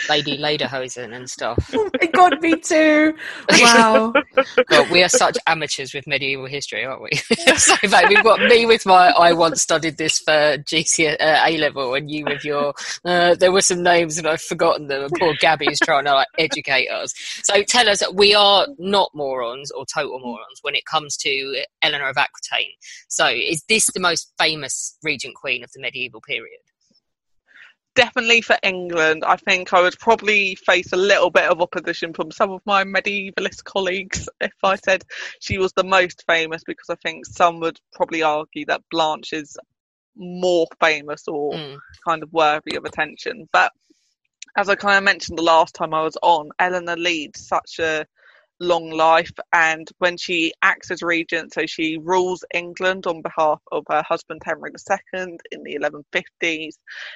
Lady 0.10 0.38
Lederhosen 0.38 1.14
and 1.16 1.30
stuff. 1.30 1.70
Oh 1.74 1.90
my 2.02 2.08
god, 2.08 2.42
me 2.42 2.60
too. 2.60 3.14
Wow. 3.50 4.14
God, 4.70 4.90
we 4.90 5.04
are 5.04 5.10
such 5.10 5.38
amateurs 5.48 5.94
with 5.94 6.08
medieval 6.08 6.46
history, 6.46 6.86
aren't 6.86 7.02
we? 7.02 7.12
so, 7.58 7.76
mate, 7.84 8.10
we've 8.10 8.24
got 8.24 8.40
me 8.40 8.66
with 8.66 8.86
my 8.86 9.10
I 9.10 9.34
once 9.34 9.62
studied 9.62 9.98
this 9.98 10.20
for 10.20 10.32
GC 10.32 11.16
uh, 11.20 11.44
A 11.46 11.58
level, 11.58 11.94
and 11.94 12.10
you 12.10 12.26
with 12.26 12.44
your 12.44 12.74
uh, 13.04 13.36
there 13.36 13.52
were 13.52 13.62
some 13.62 13.84
names 13.84 14.18
and 14.18 14.28
I've 14.28 14.42
forgotten 14.42 14.88
them. 14.88 15.04
And 15.04 15.12
poor 15.20 15.34
Gabby's 15.40 15.80
trying 15.80 16.06
to 16.06 16.14
like 16.14 16.28
educate 16.38 16.88
us. 16.88 17.14
So 17.44 17.64
tell 17.64 17.90
us, 17.90 18.02
we 18.14 18.34
are 18.34 18.68
not 18.78 19.12
morons 19.14 19.72
or 19.72 19.86
total 19.86 20.20
morons 20.20 20.60
when 20.62 20.76
it 20.76 20.86
comes 20.86 21.18
to 21.18 21.64
Eleanor 21.82 22.10
of 22.10 22.18
Aquitaine. 22.18 22.74
So 23.08 23.28
is 23.28 23.64
this 23.68 23.88
the 23.94 24.00
most 24.00 24.32
famous 24.38 24.98
regent 25.04 25.36
queen 25.36 25.64
of 25.64 25.72
the 25.74 25.82
medieval 25.82 26.22
period? 26.22 26.60
Definitely 27.96 28.42
for 28.42 28.58
England, 28.62 29.24
I 29.26 29.38
think 29.38 29.72
I 29.74 29.82
would 29.82 29.98
probably 30.00 30.56
face 30.56 30.92
a 30.92 30.98
little 30.98 31.30
bit 31.32 31.50
of 31.50 31.62
opposition 31.62 32.14
from 32.14 32.30
some 32.30 32.52
of 32.52 32.62
my 32.66 32.84
medievalist 32.84 33.64
colleagues 33.64 34.28
if 34.42 34.54
I 34.64 34.76
said 34.76 35.06
she 35.40 35.58
was 35.58 35.72
the 35.74 35.86
most 35.86 36.24
famous, 36.28 36.64
because 36.66 36.90
I 36.90 36.96
think 36.96 37.26
some 37.26 37.62
would 37.62 37.80
probably 37.94 38.22
argue 38.22 38.66
that 38.66 38.82
Blanche 38.92 39.32
is 39.32 39.58
more 40.18 40.68
famous 40.82 41.28
or 41.28 41.54
Mm. 41.54 41.78
kind 42.06 42.22
of 42.24 42.34
worthy 42.34 42.76
of 42.76 42.84
attention. 42.84 43.48
But 43.54 43.72
as 44.58 44.68
I 44.70 44.76
kind 44.76 44.98
of 44.98 45.04
mentioned 45.04 45.38
the 45.38 45.44
last 45.44 45.74
time 45.74 45.94
I 45.94 46.04
was 46.04 46.18
on, 46.22 46.50
Eleanor 46.60 46.98
leads 46.98 47.48
such 47.48 47.80
a 47.80 48.06
long 48.60 48.90
life, 48.90 49.32
and 49.54 49.88
when 49.98 50.18
she 50.18 50.54
acts 50.62 50.92
as 50.92 51.02
regent, 51.02 51.54
so 51.54 51.66
she 51.66 51.98
rules 51.98 52.44
England 52.54 53.08
on 53.08 53.22
behalf 53.22 53.60
of 53.72 53.84
her 53.90 54.04
husband 54.08 54.42
Henry 54.46 54.72
II 54.72 55.38
in 55.52 55.64
the 55.64 55.78
1150s. 55.78 56.76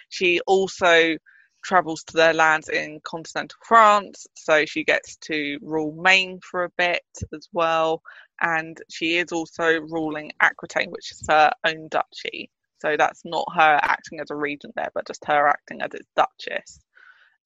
She 0.09 0.39
also 0.41 1.15
travels 1.63 2.03
to 2.05 2.13
their 2.13 2.33
lands 2.33 2.69
in 2.69 2.99
continental 3.03 3.59
France, 3.65 4.27
so 4.35 4.65
she 4.65 4.83
gets 4.83 5.17
to 5.17 5.57
rule 5.61 5.91
Maine 5.91 6.39
for 6.41 6.63
a 6.63 6.71
bit 6.77 7.03
as 7.33 7.47
well, 7.51 8.01
and 8.41 8.81
she 8.89 9.17
is 9.17 9.31
also 9.31 9.79
ruling 9.79 10.31
Aquitaine, 10.41 10.91
which 10.91 11.11
is 11.11 11.23
her 11.29 11.51
own 11.65 11.87
duchy. 11.89 12.49
So 12.81 12.95
that's 12.97 13.23
not 13.25 13.45
her 13.55 13.79
acting 13.81 14.21
as 14.21 14.31
a 14.31 14.35
regent 14.35 14.73
there, 14.75 14.89
but 14.93 15.05
just 15.05 15.25
her 15.25 15.47
acting 15.47 15.81
as 15.81 15.93
its 15.93 16.07
duchess. 16.15 16.79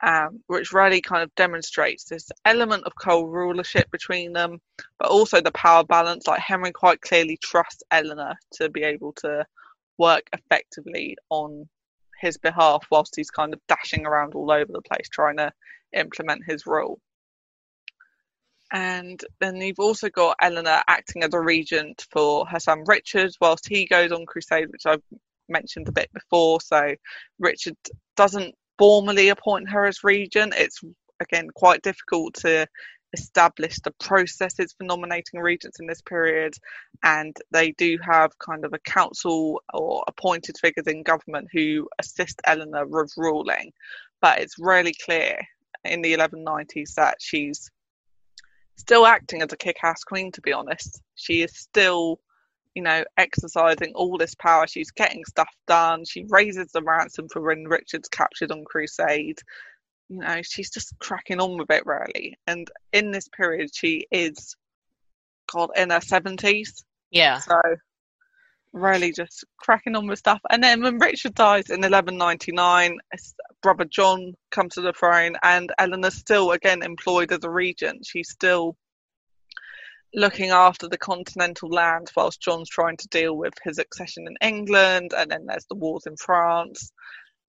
Um, 0.05 0.43
which 0.47 0.73
really 0.73 0.99
kind 0.99 1.23
of 1.23 1.33
demonstrates 1.35 2.03
this 2.03 2.29
element 2.43 2.83
of 2.83 2.91
co-rulership 2.99 3.89
between 3.89 4.33
them, 4.33 4.59
but 4.99 5.09
also 5.09 5.39
the 5.39 5.51
power 5.53 5.85
balance. 5.85 6.27
Like 6.27 6.41
Henry 6.41 6.73
quite 6.73 6.99
clearly 6.99 7.37
trusts 7.41 7.83
Eleanor 7.89 8.35
to 8.55 8.67
be 8.69 8.83
able 8.83 9.13
to 9.13 9.45
work 9.97 10.23
effectively 10.33 11.15
on 11.29 11.69
his 12.19 12.37
behalf, 12.37 12.85
whilst 12.91 13.15
he's 13.15 13.29
kind 13.29 13.53
of 13.53 13.61
dashing 13.69 14.05
around 14.05 14.35
all 14.35 14.51
over 14.51 14.73
the 14.73 14.81
place 14.81 15.07
trying 15.09 15.37
to 15.37 15.53
implement 15.93 16.43
his 16.45 16.65
rule. 16.67 16.99
And 18.73 19.21
then 19.39 19.55
you've 19.55 19.79
also 19.79 20.09
got 20.09 20.35
Eleanor 20.41 20.81
acting 20.89 21.23
as 21.23 21.33
a 21.33 21.39
regent 21.39 22.07
for 22.11 22.45
her 22.47 22.59
son 22.59 22.83
Richard 22.87 23.31
whilst 23.39 23.69
he 23.69 23.85
goes 23.85 24.11
on 24.11 24.25
crusade, 24.25 24.69
which 24.69 24.85
I've 24.85 25.03
mentioned 25.47 25.87
a 25.87 25.93
bit 25.93 26.09
before. 26.13 26.59
So 26.59 26.93
Richard 27.39 27.77
doesn't 28.17 28.53
formally 28.77 29.29
appoint 29.29 29.69
her 29.69 29.85
as 29.85 30.03
regent. 30.03 30.53
It's 30.55 30.81
again 31.19 31.49
quite 31.53 31.81
difficult 31.81 32.35
to 32.35 32.67
establish 33.13 33.77
the 33.79 33.93
processes 33.99 34.73
for 34.75 34.83
nominating 34.83 35.39
regents 35.39 35.79
in 35.79 35.85
this 35.87 36.01
period, 36.01 36.55
and 37.03 37.35
they 37.51 37.71
do 37.73 37.97
have 38.03 38.37
kind 38.39 38.65
of 38.65 38.73
a 38.73 38.79
council 38.79 39.61
or 39.73 40.03
appointed 40.07 40.57
figures 40.59 40.87
in 40.87 41.03
government 41.03 41.47
who 41.53 41.87
assist 41.99 42.41
Eleanor 42.45 42.87
with 42.87 43.13
ruling. 43.15 43.71
But 44.21 44.39
it's 44.39 44.57
really 44.57 44.95
clear 45.05 45.37
in 45.83 46.01
the 46.01 46.13
1190s 46.13 46.95
that 46.95 47.17
she's 47.19 47.69
still 48.77 49.05
acting 49.05 49.41
as 49.41 49.53
a 49.53 49.57
kick-ass 49.57 50.03
queen. 50.03 50.31
To 50.31 50.41
be 50.41 50.53
honest, 50.53 51.01
she 51.15 51.43
is 51.43 51.55
still 51.55 52.19
you 52.75 52.81
know, 52.81 53.03
exercising 53.17 53.93
all 53.93 54.17
this 54.17 54.35
power. 54.35 54.67
She's 54.67 54.91
getting 54.91 55.23
stuff 55.25 55.49
done. 55.67 56.05
She 56.05 56.25
raises 56.29 56.71
the 56.71 56.81
ransom 56.81 57.27
for 57.29 57.41
when 57.41 57.65
Richard's 57.65 58.09
captured 58.09 58.51
on 58.51 58.63
crusade. 58.65 59.39
You 60.09 60.19
know, 60.19 60.41
she's 60.43 60.69
just 60.69 60.93
cracking 60.99 61.39
on 61.39 61.57
with 61.57 61.71
it, 61.71 61.85
really. 61.85 62.37
And 62.47 62.69
in 62.91 63.11
this 63.11 63.27
period, 63.29 63.69
she 63.73 64.07
is, 64.11 64.55
God, 65.51 65.69
in 65.75 65.91
her 65.91 65.99
70s. 65.99 66.83
Yeah. 67.11 67.39
So, 67.39 67.61
really 68.73 69.11
just 69.11 69.45
cracking 69.57 69.95
on 69.95 70.07
with 70.07 70.19
stuff. 70.19 70.41
And 70.49 70.63
then 70.63 70.81
when 70.81 70.97
Richard 70.97 71.35
dies 71.35 71.69
in 71.69 71.81
1199, 71.81 72.97
brother 73.61 73.85
John 73.85 74.33
comes 74.51 74.73
to 74.73 74.81
the 74.81 74.93
throne, 74.93 75.35
and 75.43 75.71
Eleanor's 75.77 76.15
still, 76.15 76.51
again, 76.51 76.81
employed 76.81 77.31
as 77.31 77.43
a 77.43 77.49
regent. 77.49 78.05
She's 78.05 78.29
still 78.29 78.75
looking 80.13 80.51
after 80.51 80.87
the 80.87 80.97
continental 80.97 81.69
lands 81.69 82.11
whilst 82.15 82.41
John's 82.41 82.69
trying 82.69 82.97
to 82.97 83.07
deal 83.07 83.35
with 83.35 83.53
his 83.63 83.79
accession 83.79 84.27
in 84.27 84.47
England, 84.47 85.13
and 85.15 85.31
then 85.31 85.45
there's 85.45 85.65
the 85.65 85.75
wars 85.75 86.05
in 86.05 86.15
France, 86.17 86.91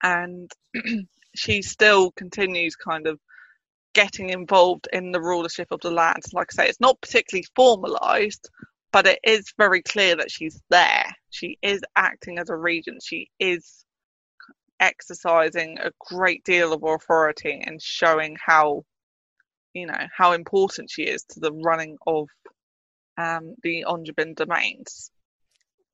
and 0.03 0.50
she 1.35 1.62
still 1.62 2.11
continues 2.12 2.77
kind 2.77 3.07
of 3.07 3.20
getting 3.94 4.31
involved 4.31 4.88
in 4.92 5.12
the 5.12 5.20
rulership 5.20 5.68
of 5.70 5.81
the 5.81 5.90
lands. 5.90 6.33
Like 6.33 6.48
I 6.53 6.64
say, 6.64 6.68
it's 6.68 6.81
not 6.81 7.00
particularly 7.00 7.46
formalised, 7.57 8.48
but 8.92 9.07
it 9.07 9.20
is 9.24 9.53
very 9.57 9.83
clear 9.83 10.16
that 10.16 10.31
she's 10.31 10.61
there. 10.70 11.07
She 11.31 11.59
is 11.62 11.81
acting 11.96 12.38
as 12.38 12.50
a 12.50 12.57
regent. 12.57 13.03
She 13.03 13.31
is 13.38 13.85
exercising 14.81 15.79
a 15.79 15.92
great 16.00 16.44
deal 16.44 16.72
of 16.72 16.83
authority 16.83 17.62
and 17.64 17.81
showing 17.81 18.37
how 18.44 18.85
you 19.72 19.87
know 19.87 20.07
how 20.16 20.33
important 20.33 20.90
she 20.90 21.03
is 21.03 21.24
to 21.24 21.40
the 21.40 21.53
running 21.53 21.96
of 22.07 22.29
um, 23.16 23.55
the 23.62 23.85
Angevin 23.88 24.35
domains. 24.35 25.11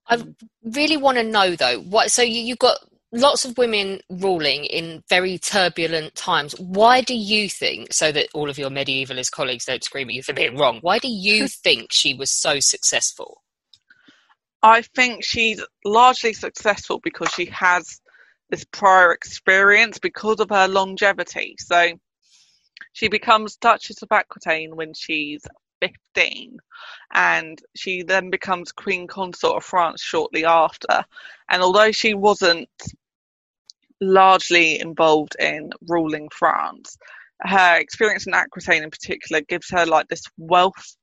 I 0.07 0.25
really 0.65 0.97
want 0.97 1.19
to 1.19 1.25
know 1.25 1.55
though 1.55 1.81
what 1.81 2.11
so 2.11 2.23
you, 2.23 2.41
you've 2.41 2.59
got 2.59 2.79
lots 3.13 3.45
of 3.45 3.59
women 3.59 4.01
ruling 4.09 4.65
in 4.65 5.03
very 5.09 5.39
turbulent 5.39 6.15
times 6.15 6.59
why 6.59 7.01
do 7.01 7.15
you 7.15 7.49
think 7.49 7.93
so 7.93 8.11
that 8.11 8.29
all 8.35 8.49
of 8.49 8.59
your 8.59 8.71
medievalist 8.71 9.31
colleagues 9.31 9.65
don't 9.65 9.85
scream 9.85 10.09
at 10.09 10.15
you 10.15 10.23
for 10.23 10.33
being 10.33 10.57
wrong 10.57 10.79
why 10.81 10.99
do 10.99 11.09
you 11.09 11.47
think 11.65 11.93
she 11.93 12.15
was 12.15 12.31
so 12.31 12.61
successful 12.61 13.43
I 14.63 14.83
think 14.83 15.25
she's 15.25 15.65
largely 15.85 16.33
successful 16.33 17.01
because 17.03 17.31
she 17.31 17.47
has 17.47 18.01
this 18.51 18.65
prior 18.65 19.13
experience 19.13 19.99
because 19.99 20.41
of 20.41 20.51
her 20.51 20.69
longevity. 20.69 21.57
So 21.59 21.93
she 22.93 23.09
becomes 23.09 23.57
Duchess 23.57 24.03
of 24.03 24.09
Aquitaine 24.13 24.77
when 24.77 24.93
she's 24.93 25.43
15 25.81 26.59
and 27.13 27.61
she 27.75 28.03
then 28.03 28.31
becomes 28.31 28.73
Queen 28.73 29.07
Consort 29.07 29.57
of 29.57 29.65
France 29.65 30.03
shortly 30.03 30.45
after. 30.45 31.05
And 31.49 31.63
although 31.63 31.93
she 31.93 32.15
wasn't 32.15 32.69
largely 34.01 34.81
involved 34.81 35.37
in 35.41 35.71
ruling 35.89 36.29
France, 36.31 36.97
her 37.41 37.77
experience 37.79 38.27
in 38.27 38.35
Aquitaine 38.35 38.83
in 38.83 38.91
particular 38.91 39.43
gives 39.43 39.71
her 39.71 39.87
like 39.87 40.09
this 40.09 40.23
wealth 40.39 40.97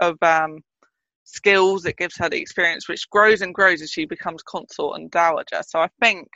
of 0.00 0.16
um, 0.22 0.60
skills. 1.24 1.84
It 1.84 1.96
gives 1.96 2.16
her 2.18 2.28
the 2.28 2.40
experience 2.40 2.88
which 2.88 3.08
grows 3.10 3.42
and 3.42 3.54
grows 3.54 3.82
as 3.82 3.90
she 3.90 4.04
becomes 4.04 4.42
consort 4.42 5.00
and 5.00 5.10
dowager. 5.10 5.62
So 5.66 5.80
I 5.80 5.88
think 6.00 6.28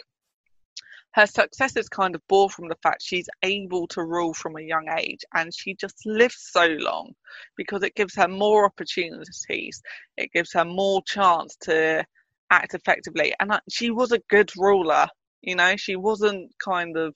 her 1.15 1.27
success 1.27 1.77
is 1.77 1.89
kind 1.89 2.15
of 2.15 2.23
born 2.29 2.49
from 2.49 2.69
the 2.69 2.77
fact 2.83 3.03
she's 3.03 3.29
able 3.43 3.87
to 3.89 4.03
rule 4.03 4.35
from 4.35 4.57
a 4.57 4.63
young 4.63 4.89
age 4.99 5.21
and 5.35 5.53
she 5.55 5.75
just 5.75 5.97
lives 6.07 6.49
so 6.51 6.67
long 6.81 7.13
because 7.57 7.83
it 7.83 7.95
gives 7.95 8.15
her 8.15 8.29
more 8.29 8.65
opportunities. 8.65 9.83
It 10.17 10.33
gives 10.33 10.53
her 10.55 10.65
more 10.65 11.03
chance 11.07 11.57
to 11.63 12.05
act 12.51 12.75
effectively. 12.75 13.35
And 13.41 13.61
she 13.71 13.91
was 13.91 14.13
a 14.13 14.23
good 14.31 14.51
ruler 14.57 15.07
you 15.43 15.57
know? 15.57 15.77
She 15.77 15.97
wasn't 15.97 16.53
kind 16.65 16.97
of 16.97 17.15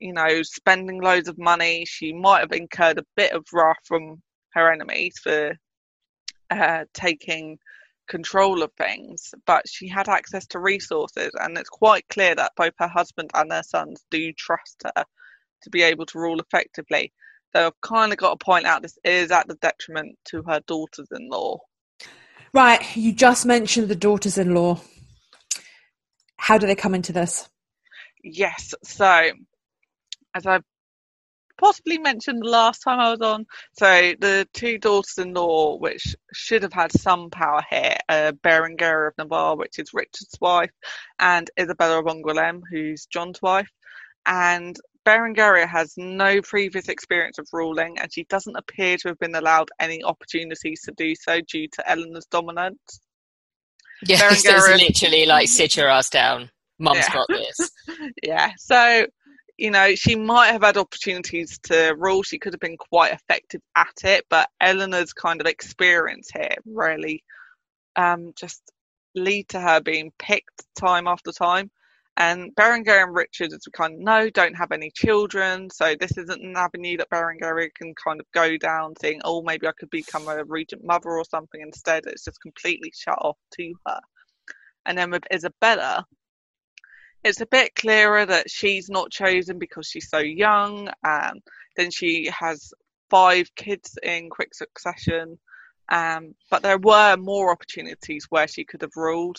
you 0.00 0.12
know 0.12 0.42
spending 0.42 1.00
loads 1.00 1.28
of 1.28 1.38
money. 1.38 1.84
She 1.86 2.12
might 2.12 2.40
have 2.40 2.52
incurred 2.52 2.98
a 2.98 3.06
bit 3.16 3.32
of 3.32 3.46
wrath 3.52 3.76
from 3.84 4.22
her 4.52 4.70
enemies 4.70 5.14
for 5.22 5.54
uh, 6.50 6.84
taking 6.92 7.58
control 8.08 8.62
of 8.62 8.72
things, 8.72 9.34
but 9.46 9.68
she 9.68 9.88
had 9.88 10.08
access 10.08 10.46
to 10.48 10.58
resources, 10.58 11.30
and 11.34 11.56
it's 11.58 11.68
quite 11.68 12.08
clear 12.08 12.34
that 12.34 12.52
both 12.56 12.74
her 12.78 12.88
husband 12.88 13.30
and 13.34 13.50
their 13.50 13.62
sons 13.62 14.04
do 14.10 14.32
trust 14.32 14.82
her 14.84 15.04
to 15.62 15.70
be 15.70 15.82
able 15.82 16.06
to 16.06 16.18
rule 16.18 16.40
effectively. 16.40 17.12
So 17.54 17.66
I've 17.66 17.80
kind 17.80 18.12
of 18.12 18.18
got 18.18 18.38
to 18.38 18.44
point 18.44 18.66
out 18.66 18.82
this 18.82 18.98
is 19.04 19.30
at 19.30 19.48
the 19.48 19.54
detriment 19.56 20.18
to 20.26 20.42
her 20.42 20.60
daughters 20.66 21.08
in 21.10 21.28
law. 21.28 21.58
Right, 22.52 22.96
you 22.96 23.12
just 23.12 23.46
mentioned 23.46 23.88
the 23.88 23.96
daughters 23.96 24.38
in 24.38 24.54
law. 24.54 24.80
how 26.38 26.58
do 26.58 26.66
they 26.66 26.74
come 26.74 26.94
into 26.94 27.12
this? 27.12 27.48
Yes, 28.22 28.74
so 28.84 29.30
as 30.34 30.46
I 30.46 30.60
possibly 31.58 31.98
mentioned 31.98 32.42
the 32.42 32.48
last 32.48 32.80
time 32.80 33.00
I 33.00 33.10
was 33.10 33.20
on, 33.20 33.46
so 33.72 33.86
the 34.20 34.46
two 34.52 34.78
daughters-in-law, 34.78 35.78
which 35.78 36.14
should 36.32 36.62
have 36.62 36.72
had 36.72 36.92
some 36.92 37.30
power 37.30 37.62
here, 37.70 37.96
uh, 38.08 38.32
Berengaria 38.42 39.08
of 39.08 39.14
Navarre, 39.18 39.56
which 39.56 39.78
is 39.78 39.90
Richard's 39.94 40.36
wife, 40.40 40.70
and 41.18 41.50
Isabella 41.58 42.00
of 42.00 42.06
Angoulême, 42.06 42.60
who's 42.70 43.06
John's 43.06 43.40
wife, 43.42 43.68
and 44.26 44.76
Berengaria 45.04 45.68
has 45.68 45.94
no 45.96 46.42
previous 46.42 46.88
experience 46.88 47.38
of 47.38 47.46
ruling, 47.52 47.96
and 47.98 48.12
she 48.12 48.24
doesn't 48.24 48.56
appear 48.56 48.96
to 48.98 49.08
have 49.08 49.18
been 49.20 49.36
allowed 49.36 49.68
any 49.78 50.02
opportunities 50.02 50.82
to 50.82 50.92
do 50.96 51.14
so 51.14 51.40
due 51.42 51.68
to 51.68 51.90
Eleanor's 51.90 52.26
dominance. 52.26 53.00
Yeah, 54.06 54.18
Berengaria- 54.30 54.76
literally 54.76 55.24
like 55.24 55.48
sit 55.48 55.74
your 55.74 55.88
ass 55.88 56.10
down. 56.10 56.50
Mum's 56.78 56.98
Yeah. 56.98 57.12
got 57.14 57.26
this. 57.28 57.70
yeah, 58.22 58.50
so 58.58 59.06
you 59.58 59.70
know 59.70 59.94
she 59.94 60.16
might 60.16 60.52
have 60.52 60.62
had 60.62 60.76
opportunities 60.76 61.58
to 61.64 61.94
rule. 61.98 62.22
She 62.22 62.38
could 62.38 62.52
have 62.52 62.60
been 62.60 62.76
quite 62.76 63.12
effective 63.12 63.60
at 63.76 64.04
it, 64.04 64.24
but 64.28 64.48
Eleanor's 64.60 65.12
kind 65.12 65.40
of 65.40 65.46
experience 65.46 66.30
here 66.32 66.56
really 66.66 67.22
um, 67.96 68.32
just 68.36 68.62
lead 69.14 69.48
to 69.48 69.60
her 69.60 69.80
being 69.80 70.12
picked 70.18 70.64
time 70.78 71.06
after 71.06 71.32
time. 71.32 71.70
And 72.18 72.54
Berengaria 72.54 73.04
and 73.04 73.14
Richard 73.14 73.52
as 73.52 73.64
we 73.66 73.72
kind 73.72 73.94
of 73.94 74.00
know, 74.00 74.30
don't 74.30 74.54
have 74.54 74.72
any 74.72 74.90
children, 74.90 75.68
so 75.70 75.94
this 76.00 76.16
isn't 76.16 76.42
an 76.42 76.56
avenue 76.56 76.96
that 76.96 77.10
Berengaria 77.10 77.68
can 77.74 77.94
kind 77.94 78.20
of 78.20 78.26
go 78.32 78.56
down, 78.56 78.94
saying, 79.00 79.20
"Oh, 79.24 79.42
maybe 79.42 79.66
I 79.66 79.72
could 79.72 79.90
become 79.90 80.26
a 80.28 80.42
regent 80.44 80.82
mother 80.82 81.10
or 81.10 81.24
something." 81.26 81.60
Instead, 81.60 82.06
it's 82.06 82.24
just 82.24 82.40
completely 82.40 82.90
shut 82.96 83.18
off 83.20 83.36
to 83.58 83.74
her. 83.86 84.00
And 84.86 84.96
then 84.96 85.10
with 85.10 85.24
Isabella, 85.32 86.06
it's 87.26 87.40
a 87.40 87.46
bit 87.46 87.74
clearer 87.74 88.24
that 88.24 88.48
she's 88.48 88.88
not 88.88 89.10
chosen 89.10 89.58
because 89.58 89.88
she's 89.88 90.08
so 90.08 90.18
young. 90.18 90.88
Um, 91.02 91.40
then 91.76 91.90
she 91.90 92.30
has 92.30 92.72
five 93.10 93.52
kids 93.56 93.98
in 94.00 94.30
quick 94.30 94.54
succession. 94.54 95.38
Um, 95.88 96.36
but 96.50 96.62
there 96.62 96.78
were 96.78 97.16
more 97.16 97.50
opportunities 97.50 98.26
where 98.30 98.46
she 98.46 98.64
could 98.64 98.82
have 98.82 98.96
ruled. 98.96 99.38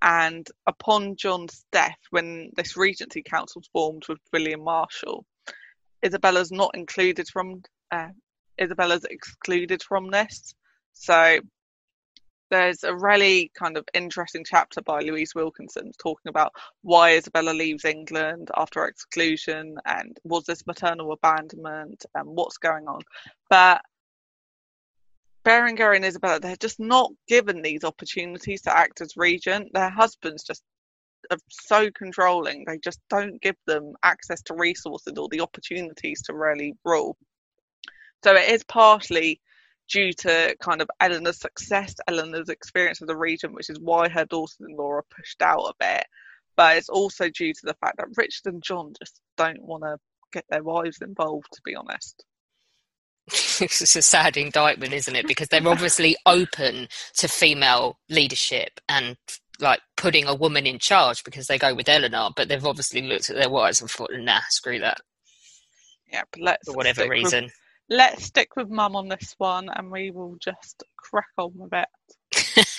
And 0.00 0.46
upon 0.66 1.16
John's 1.16 1.64
death, 1.72 1.98
when 2.10 2.50
this 2.56 2.76
Regency 2.76 3.22
Council 3.22 3.62
formed 3.72 4.04
with 4.08 4.18
William 4.32 4.62
Marshal, 4.62 5.26
Isabella's 6.02 6.52
not 6.52 6.76
included 6.76 7.26
from. 7.28 7.62
Uh, 7.90 8.08
Isabella's 8.60 9.04
excluded 9.04 9.82
from 9.82 10.10
this. 10.10 10.54
So 10.92 11.40
there's 12.50 12.84
a 12.84 12.94
really 12.94 13.50
kind 13.54 13.76
of 13.76 13.84
interesting 13.94 14.44
chapter 14.44 14.82
by 14.82 15.00
Louise 15.00 15.34
Wilkinson 15.34 15.92
talking 15.98 16.28
about 16.28 16.52
why 16.82 17.16
Isabella 17.16 17.50
leaves 17.50 17.84
England 17.84 18.50
after 18.56 18.84
exclusion 18.84 19.76
and 19.86 20.16
was 20.24 20.44
this 20.44 20.66
maternal 20.66 21.12
abandonment 21.12 22.04
and 22.14 22.28
what's 22.28 22.58
going 22.58 22.86
on. 22.86 23.00
But 23.50 23.82
Berengaria 25.44 25.96
and 25.96 26.04
Isabella, 26.04 26.40
they're 26.40 26.56
just 26.56 26.80
not 26.80 27.12
given 27.28 27.60
these 27.60 27.84
opportunities 27.84 28.62
to 28.62 28.76
act 28.76 29.00
as 29.00 29.16
regent. 29.16 29.72
Their 29.74 29.90
husbands 29.90 30.44
just 30.44 30.62
are 31.30 31.38
so 31.50 31.90
controlling. 31.90 32.64
They 32.66 32.78
just 32.78 33.00
don't 33.10 33.40
give 33.40 33.56
them 33.66 33.94
access 34.02 34.42
to 34.42 34.54
resources 34.54 35.14
or 35.18 35.28
the 35.28 35.40
opportunities 35.40 36.22
to 36.22 36.34
really 36.34 36.74
rule. 36.84 37.16
So 38.22 38.34
it 38.34 38.48
is 38.48 38.64
partly 38.64 39.40
due 39.90 40.12
to 40.12 40.56
kind 40.60 40.80
of 40.80 40.90
Eleanor's 41.00 41.40
success, 41.40 41.94
Eleanor's 42.08 42.48
experience 42.48 43.00
of 43.00 43.08
the 43.08 43.16
region, 43.16 43.52
which 43.52 43.70
is 43.70 43.78
why 43.80 44.08
her 44.08 44.24
daughters-in-law 44.24 44.90
are 44.90 45.04
pushed 45.14 45.42
out 45.42 45.60
a 45.64 45.74
bit. 45.78 46.06
But 46.56 46.76
it's 46.76 46.88
also 46.88 47.28
due 47.28 47.52
to 47.52 47.60
the 47.64 47.74
fact 47.74 47.96
that 47.98 48.16
Richard 48.16 48.46
and 48.46 48.62
John 48.62 48.92
just 49.02 49.20
don't 49.36 49.62
want 49.62 49.82
to 49.82 49.96
get 50.32 50.44
their 50.48 50.62
wives 50.62 50.98
involved, 51.02 51.48
to 51.52 51.60
be 51.64 51.74
honest. 51.74 52.24
it's 53.60 53.96
a 53.96 54.02
sad 54.02 54.36
indictment, 54.36 54.92
isn't 54.92 55.16
it? 55.16 55.26
Because 55.26 55.48
they're 55.48 55.66
obviously 55.66 56.16
open 56.26 56.88
to 57.16 57.28
female 57.28 57.98
leadership 58.08 58.80
and 58.88 59.16
like 59.60 59.80
putting 59.96 60.26
a 60.26 60.34
woman 60.34 60.66
in 60.66 60.78
charge 60.78 61.24
because 61.24 61.46
they 61.46 61.58
go 61.58 61.74
with 61.74 61.88
Eleanor, 61.88 62.30
but 62.36 62.48
they've 62.48 62.66
obviously 62.66 63.02
looked 63.02 63.30
at 63.30 63.36
their 63.36 63.50
wives 63.50 63.80
and 63.80 63.88
thought, 63.90 64.10
nah, 64.12 64.40
screw 64.50 64.78
that, 64.80 64.98
Yeah, 66.12 66.22
but 66.32 66.40
let's 66.42 66.68
for 66.68 66.76
whatever 66.76 67.02
stick 67.02 67.08
with- 67.10 67.24
reason. 67.24 67.50
Let's 67.88 68.24
stick 68.24 68.56
with 68.56 68.68
Mum 68.70 68.96
on 68.96 69.08
this 69.08 69.34
one, 69.38 69.68
and 69.74 69.90
we 69.90 70.10
will 70.10 70.36
just 70.40 70.82
crack 70.96 71.26
on 71.38 71.52
with 71.54 71.72
it. 71.72 71.88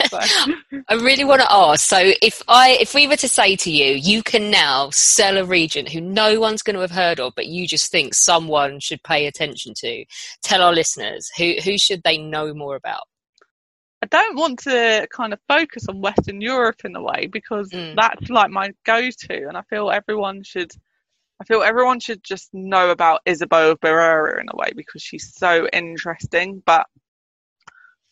So, 0.10 0.20
I 0.90 0.94
really 0.96 1.24
want 1.24 1.42
to 1.42 1.52
ask. 1.52 1.88
So, 1.88 2.12
if 2.22 2.42
I, 2.48 2.78
if 2.82 2.94
we 2.94 3.08
were 3.08 3.16
to 3.18 3.28
say 3.28 3.56
to 3.58 3.72
you, 3.72 3.94
you 3.94 4.22
can 4.24 4.50
now 4.52 4.90
sell 4.92 5.38
a 5.38 5.46
regent 5.46 5.90
who 5.90 6.02
no 6.02 6.40
one's 6.40 6.62
going 6.62 6.76
to 6.76 6.82
have 6.82 6.92
heard 6.92 7.20
of, 7.20 7.34
but 7.36 7.48
you 7.48 7.68
just 7.68 7.92
think 7.92 8.14
someone 8.14 8.80
should 8.80 9.02
pay 9.04 9.28
attention 9.28 9.74
to, 9.78 10.06
tell 10.44 10.62
our 10.62 10.74
listeners 10.74 11.30
who 11.38 11.56
who 11.64 11.78
should 11.78 12.02
they 12.04 12.18
know 12.18 12.54
more 12.54 12.76
about? 12.76 13.04
I 14.02 14.08
don't 14.08 14.38
want 14.38 14.60
to 14.60 15.08
kind 15.12 15.34
of 15.34 15.40
focus 15.48 15.88
on 15.90 16.02
Western 16.02 16.40
Europe 16.42 16.82
in 16.84 16.96
a 16.96 17.02
way 17.02 17.28
because 17.32 17.72
Mm. 17.72 17.96
that's 17.96 18.30
like 18.30 18.52
my 18.52 18.72
go-to, 18.86 19.48
and 19.48 19.58
I 19.58 19.62
feel 19.70 19.90
everyone 19.90 20.44
should. 20.44 20.72
I 21.42 21.44
feel 21.44 21.64
everyone 21.64 22.00
should 22.00 22.24
just 22.24 22.50
know 22.54 22.90
about 22.92 23.22
Isabeau 23.26 23.72
of 23.72 23.80
Bavaria 23.82 24.40
in 24.42 24.48
a 24.52 24.56
way 24.56 24.72
because 24.76 25.02
she's 25.02 25.34
so 25.36 25.68
interesting. 25.74 26.64
But 26.66 26.88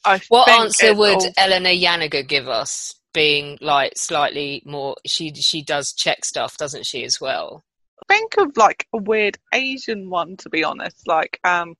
I 0.05 0.19
What 0.29 0.49
answer 0.49 0.93
would 0.93 1.15
all- 1.15 1.31
Eleanor 1.37 1.69
Janega 1.69 2.27
give 2.27 2.47
us? 2.49 2.95
Being 3.13 3.59
like 3.61 3.93
slightly 3.95 4.63
more, 4.65 4.95
she 5.05 5.31
she 5.35 5.61
does 5.61 5.93
check 5.93 6.25
stuff, 6.25 6.57
doesn't 6.57 6.85
she, 6.85 7.03
as 7.03 7.21
well? 7.21 7.63
think 8.09 8.35
of 8.37 8.57
like 8.57 8.85
a 8.93 8.97
weird 8.97 9.37
Asian 9.53 10.09
one 10.09 10.35
to 10.37 10.49
be 10.49 10.61
honest, 10.63 11.07
like 11.07 11.39
um 11.45 11.75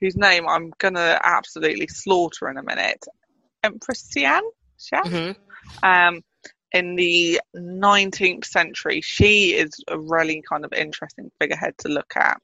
whose 0.00 0.14
name 0.16 0.46
I'm 0.46 0.72
gonna 0.78 1.18
absolutely 1.24 1.86
slaughter 1.86 2.50
in 2.50 2.58
a 2.58 2.62
minute. 2.62 3.02
Empress 3.62 4.12
Xian? 4.14 4.42
Xian? 4.78 5.34
hmm 5.82 5.86
Um 5.86 6.22
in 6.74 6.96
the 6.96 7.40
19th 7.56 8.44
century, 8.44 9.00
she 9.00 9.54
is 9.54 9.70
a 9.88 9.98
really 9.98 10.42
kind 10.46 10.64
of 10.64 10.72
interesting 10.72 11.30
figurehead 11.40 11.78
to 11.78 11.88
look 11.88 12.12
at. 12.16 12.42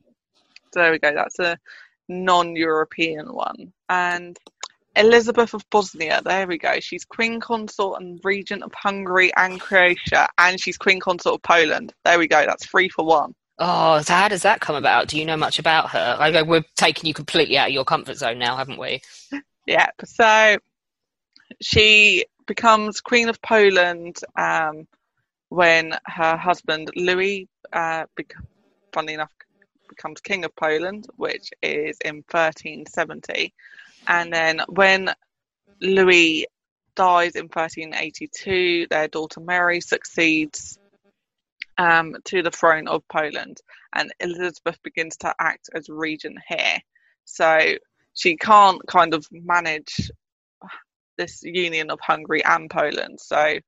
So 0.73 0.81
there 0.81 0.93
we 0.93 1.01
go, 1.01 1.13
that's 1.13 1.41
a 1.41 1.59
non 2.09 2.55
European 2.55 3.35
one. 3.35 3.73
And 3.89 4.39
Elizabeth 4.95 5.53
of 5.53 5.69
Bosnia, 5.71 6.23
there 6.25 6.47
we 6.47 6.59
go. 6.59 6.79
She's 6.79 7.05
Queen 7.05 7.41
Consort 7.41 8.01
and 8.01 8.21
Regent 8.23 8.63
of 8.63 8.73
Hungary 8.73 9.33
and 9.37 9.61
Croatia, 9.61 10.29
and 10.39 10.61
she's 10.61 10.79
Queen 10.79 11.01
Consort 11.01 11.35
of 11.35 11.43
Poland. 11.43 11.93
There 12.05 12.19
we 12.19 12.29
go, 12.29 12.47
that's 12.47 12.67
three 12.67 12.89
for 12.89 13.05
one. 13.05 13.35
Oh, 13.59 14.01
so 14.01 14.15
how 14.15 14.29
does 14.29 14.43
that 14.43 14.61
come 14.61 14.77
about? 14.77 15.09
Do 15.09 15.19
you 15.19 15.25
know 15.25 15.37
much 15.37 15.59
about 15.59 15.91
her? 15.91 16.17
I 16.19 16.31
go, 16.31 16.45
we're 16.45 16.65
taking 16.77 17.09
you 17.09 17.15
completely 17.15 17.59
out 17.59 17.69
of 17.69 17.75
your 17.75 17.85
comfort 17.85 18.17
zone 18.17 18.39
now, 18.39 18.57
haven't 18.57 18.79
we? 18.79 19.03
Yeah, 19.67 19.91
so 20.05 20.57
she 21.61 22.25
becomes 22.47 23.01
Queen 23.01 23.29
of 23.29 23.41
Poland 23.43 24.19
um, 24.37 24.87
when 25.49 25.95
her 26.07 26.37
husband 26.37 26.91
Louis, 26.97 27.49
uh, 27.73 28.05
bec- 28.17 28.35
funnily 28.93 29.15
enough, 29.15 29.33
becomes 29.89 30.21
King 30.21 30.45
of 30.45 30.55
Poland, 30.57 31.07
which 31.17 31.51
is 31.63 31.99
in 32.05 32.17
1370. 32.31 33.53
And 34.07 34.33
then 34.33 34.63
when 34.69 35.13
Louis 35.81 36.47
dies 36.95 37.35
in 37.35 37.45
1382, 37.45 38.87
their 38.89 39.09
daughter 39.09 39.41
Mary 39.41 39.81
succeeds 39.81 40.79
um, 41.79 42.17
to 42.25 42.43
the 42.43 42.51
throne 42.51 42.89
of 42.89 43.07
Poland, 43.09 43.59
and 43.95 44.13
Elizabeth 44.21 44.79
begins 44.83 45.17
to 45.19 45.35
act 45.41 45.71
as 45.75 45.89
regent 45.89 46.39
here. 46.47 46.79
So 47.25 47.75
she 48.15 48.37
can't 48.37 48.87
kind 48.87 49.15
of 49.15 49.27
manage 49.31 50.11
this 51.21 51.41
union 51.43 51.91
of 51.91 51.99
Hungary 52.01 52.43
and 52.45 52.69
Poland. 52.71 53.19
So 53.21 53.59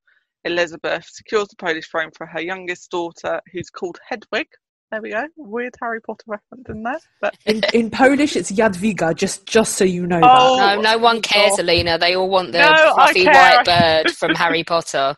Elizabeth 0.43 1.05
secures 1.09 1.47
the 1.47 1.55
Polish 1.57 1.87
throne 1.89 2.09
for 2.17 2.25
her 2.27 2.41
youngest 2.41 2.89
daughter, 2.91 3.39
who's 3.51 3.69
called 3.69 3.99
Hedwig. 4.09 4.47
There 4.91 5.01
we 5.01 5.09
go. 5.09 5.23
Weird 5.37 5.73
Harry 5.81 5.99
Potter 6.01 6.23
reference 6.27 6.65
in 6.69 6.83
there. 6.83 6.99
But 7.19 7.35
In, 7.47 7.61
in 7.73 7.89
Polish, 7.89 8.35
it's 8.35 8.51
Jadwiga. 8.51 9.15
Just 9.15 9.45
just 9.47 9.73
so 9.75 9.83
you 9.85 10.05
know 10.05 10.19
Oh, 10.23 10.57
No, 10.57 10.81
no 10.81 10.97
one 10.99 11.19
cares, 11.21 11.51
God. 11.51 11.61
Alina. 11.61 11.97
They 11.97 12.15
all 12.15 12.29
want 12.29 12.51
the 12.51 12.59
No, 12.59 12.93
fluffy 12.93 13.25
white 13.25 13.63
bird 13.65 14.11
from 14.11 14.35
Harry 14.35 14.63
Potter. 14.63 15.15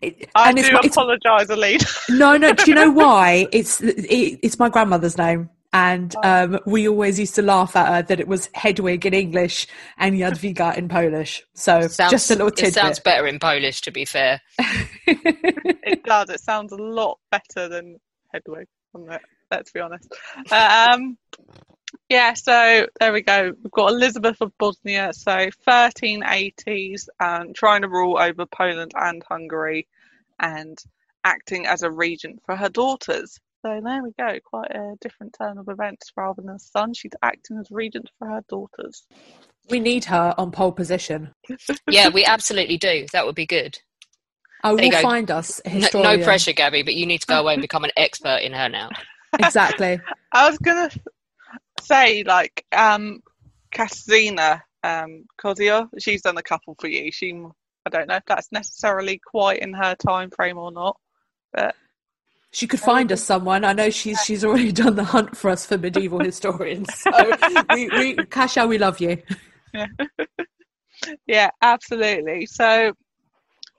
It- 0.00 0.30
I 0.34 0.48
and 0.48 0.56
do 0.56 0.62
it's, 0.62 0.72
my- 0.72 0.80
it's 0.84 0.96
apologise, 0.96 1.50
Alina. 1.50 1.84
no, 2.10 2.36
no. 2.38 2.52
Do 2.54 2.64
you 2.70 2.74
know 2.74 2.90
why? 3.02 3.46
It's 3.52 3.80
it, 3.82 4.38
it's 4.42 4.58
my 4.58 4.70
grandmother's 4.70 5.18
name, 5.18 5.50
and 5.74 6.14
Oh. 6.22 6.44
um, 6.44 6.60
we 6.66 6.88
always 6.88 7.18
used 7.18 7.34
to 7.34 7.42
laugh 7.42 7.74
at 7.76 7.88
her 7.88 8.02
that 8.02 8.20
it 8.20 8.28
was 8.28 8.48
Hedwig 8.54 9.04
in 9.04 9.12
English 9.12 9.66
and 9.98 10.14
Jadwiga 10.14 10.76
in 10.78 10.88
Polish. 10.88 11.42
So 11.54 11.88
Sounds, 11.88 12.10
just 12.12 12.30
a 12.30 12.34
little 12.34 12.50
tidbit. 12.50 12.68
it 12.68 12.74
sounds 12.74 13.00
better 13.00 13.26
in 13.26 13.38
Polish, 13.40 13.80
to 13.82 13.90
be 13.90 14.04
fair. 14.04 14.40
it 15.06 16.04
does. 16.04 16.30
It 16.30 16.40
sounds 16.40 16.72
a 16.72 16.76
lot 16.76 17.18
better 17.30 17.68
than 17.68 17.98
Hedwig, 18.32 18.68
doesn't 18.94 19.12
it? 19.12 19.22
Let's 19.50 19.72
be 19.72 19.80
honest. 19.80 20.12
Um, 20.52 21.18
yeah, 22.08 22.34
so 22.34 22.86
there 23.00 23.12
we 23.12 23.22
go. 23.22 23.52
We've 23.62 23.70
got 23.72 23.90
Elizabeth 23.90 24.40
of 24.40 24.56
Bosnia, 24.58 25.12
so 25.12 25.48
1380s, 25.66 27.08
um, 27.20 27.52
trying 27.52 27.82
to 27.82 27.88
rule 27.88 28.16
over 28.18 28.46
Poland 28.46 28.92
and 28.94 29.22
Hungary, 29.28 29.86
and 30.40 30.78
acting 31.24 31.66
as 31.66 31.82
a 31.82 31.90
regent 31.90 32.42
for 32.46 32.54
her 32.56 32.68
daughters. 32.68 33.38
So 33.64 33.80
there 33.82 34.02
we 34.02 34.10
go, 34.18 34.38
quite 34.44 34.70
a 34.72 34.94
different 35.00 35.34
turn 35.38 35.56
of 35.56 35.70
events 35.70 36.12
rather 36.18 36.42
than 36.42 36.58
son. 36.58 36.92
She's 36.92 37.12
acting 37.22 37.56
as 37.58 37.70
regent 37.70 38.10
for 38.18 38.28
her 38.28 38.42
daughters. 38.46 39.06
We 39.70 39.80
need 39.80 40.04
her 40.04 40.34
on 40.36 40.50
pole 40.50 40.72
position. 40.72 41.32
Yeah, 41.88 42.08
we 42.08 42.24
absolutely 42.26 42.76
do. 42.76 43.06
That 43.12 43.24
would 43.24 43.34
be 43.34 43.46
good. 43.46 43.78
I 44.62 44.70
you 44.70 44.76
will 44.76 44.90
go. 44.90 45.00
find 45.00 45.30
us 45.30 45.62
No, 45.64 45.88
no 45.94 46.22
pressure, 46.22 46.52
Gabby, 46.52 46.82
but 46.82 46.94
you 46.94 47.06
need 47.06 47.22
to 47.22 47.26
go 47.26 47.40
away 47.40 47.54
and 47.54 47.62
become 47.62 47.84
an 47.84 47.90
expert 47.96 48.40
in 48.42 48.52
her 48.52 48.68
now. 48.68 48.90
Exactly. 49.38 50.00
I 50.32 50.48
was 50.48 50.58
gonna 50.58 50.90
say 51.80 52.22
like 52.22 52.64
um 52.70 53.20
Katarzyna 53.74 54.60
um 54.84 55.24
Kozio, 55.42 55.88
she's 55.98 56.22
done 56.22 56.36
a 56.36 56.42
couple 56.42 56.76
for 56.78 56.86
you. 56.86 57.10
She 57.10 57.32
I 57.84 57.90
don't 57.90 58.06
know 58.06 58.16
if 58.16 58.24
that's 58.26 58.52
necessarily 58.52 59.20
quite 59.24 59.58
in 59.58 59.72
her 59.72 59.96
time 59.96 60.30
frame 60.30 60.58
or 60.58 60.70
not. 60.70 60.96
But 61.52 61.74
She 62.54 62.68
could 62.68 62.78
find 62.78 63.10
us 63.10 63.20
someone. 63.20 63.64
I 63.64 63.72
know 63.72 63.90
she's 63.90 64.22
she's 64.22 64.44
already 64.44 64.70
done 64.82 64.94
the 64.94 65.02
hunt 65.02 65.36
for 65.36 65.50
us 65.50 65.66
for 65.66 65.76
medieval 65.76 66.20
historians. 66.24 66.94
So 66.94 67.10
we, 67.72 67.88
we 67.88 68.14
Kasha, 68.26 68.64
we 68.64 68.78
love 68.78 69.00
you. 69.00 69.20
yeah, 71.26 71.50
absolutely. 71.62 72.46
So 72.46 72.92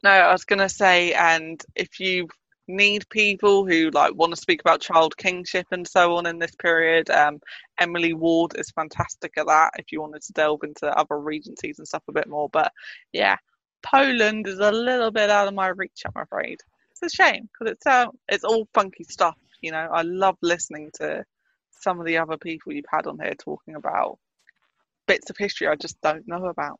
no, 0.03 0.09
I 0.09 0.29
was 0.33 0.43
gonna 0.43 0.67
say 0.67 1.13
and 1.13 1.63
if 1.73 2.01
you 2.01 2.27
need 2.67 3.07
people 3.09 3.65
who 3.65 3.91
like 3.91 4.13
want 4.15 4.33
to 4.33 4.41
speak 4.41 4.59
about 4.59 4.81
child 4.81 5.15
kingship 5.15 5.67
and 5.71 5.87
so 5.87 6.17
on 6.17 6.25
in 6.25 6.37
this 6.39 6.55
period, 6.55 7.09
um 7.09 7.39
Emily 7.79 8.11
Ward 8.11 8.57
is 8.57 8.71
fantastic 8.71 9.37
at 9.37 9.47
that 9.47 9.71
if 9.79 9.93
you 9.93 10.01
wanted 10.01 10.21
to 10.23 10.33
delve 10.33 10.63
into 10.63 10.87
other 10.97 11.17
regencies 11.17 11.79
and 11.79 11.87
stuff 11.87 12.03
a 12.09 12.11
bit 12.11 12.27
more. 12.27 12.49
But 12.49 12.73
yeah, 13.13 13.37
Poland 13.83 14.47
is 14.47 14.59
a 14.59 14.71
little 14.71 15.11
bit 15.11 15.29
out 15.29 15.47
of 15.47 15.53
my 15.53 15.67
reach, 15.67 16.03
I'm 16.05 16.21
afraid. 16.21 16.59
It's 17.01 17.13
a 17.13 17.23
shame 17.23 17.49
because 17.51 17.73
it's 17.73 17.85
uh, 17.87 18.07
it's 18.29 18.43
all 18.45 18.67
funky 18.73 19.03
stuff. 19.03 19.35
You 19.61 19.71
know, 19.71 19.89
I 19.91 20.03
love 20.03 20.37
listening 20.41 20.91
to 20.95 21.25
some 21.71 21.99
of 21.99 22.05
the 22.05 22.17
other 22.17 22.37
people 22.37 22.73
you've 22.73 22.85
had 22.91 23.07
on 23.07 23.19
here 23.19 23.35
talking 23.35 23.75
about 23.75 24.19
bits 25.07 25.29
of 25.29 25.37
history 25.37 25.67
I 25.67 25.75
just 25.75 25.99
don't 26.01 26.27
know 26.27 26.45
about. 26.45 26.79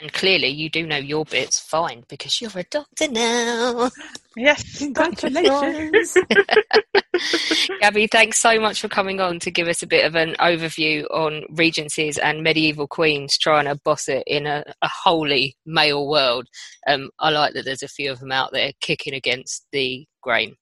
And 0.00 0.12
clearly, 0.12 0.48
you 0.48 0.68
do 0.68 0.86
know 0.86 0.96
your 0.96 1.24
bits 1.24 1.60
fine 1.60 2.04
because 2.08 2.40
you're 2.40 2.50
a 2.56 2.64
doctor 2.64 3.08
now. 3.08 3.90
Yes, 4.36 4.78
Congratulations. 4.78 6.16
Gabby, 7.80 8.06
thanks 8.06 8.38
so 8.38 8.58
much 8.58 8.80
for 8.80 8.88
coming 8.88 9.20
on 9.20 9.38
to 9.40 9.50
give 9.50 9.68
us 9.68 9.82
a 9.82 9.86
bit 9.86 10.04
of 10.06 10.14
an 10.14 10.34
overview 10.40 11.04
on 11.10 11.44
regencies 11.50 12.18
and 12.18 12.42
medieval 12.42 12.86
queens 12.88 13.36
trying 13.36 13.66
to 13.66 13.78
boss 13.84 14.08
it 14.08 14.24
in 14.26 14.46
a, 14.46 14.64
a 14.80 14.88
wholly 14.88 15.56
male 15.66 16.08
world. 16.08 16.48
Um, 16.86 17.10
I 17.18 17.30
like 17.30 17.54
that 17.54 17.64
there's 17.64 17.82
a 17.82 17.88
few 17.88 18.10
of 18.10 18.20
them 18.20 18.32
out 18.32 18.52
there 18.52 18.72
kicking 18.80 19.14
against 19.14 19.66
the 19.70 20.06
grain. 20.22 20.56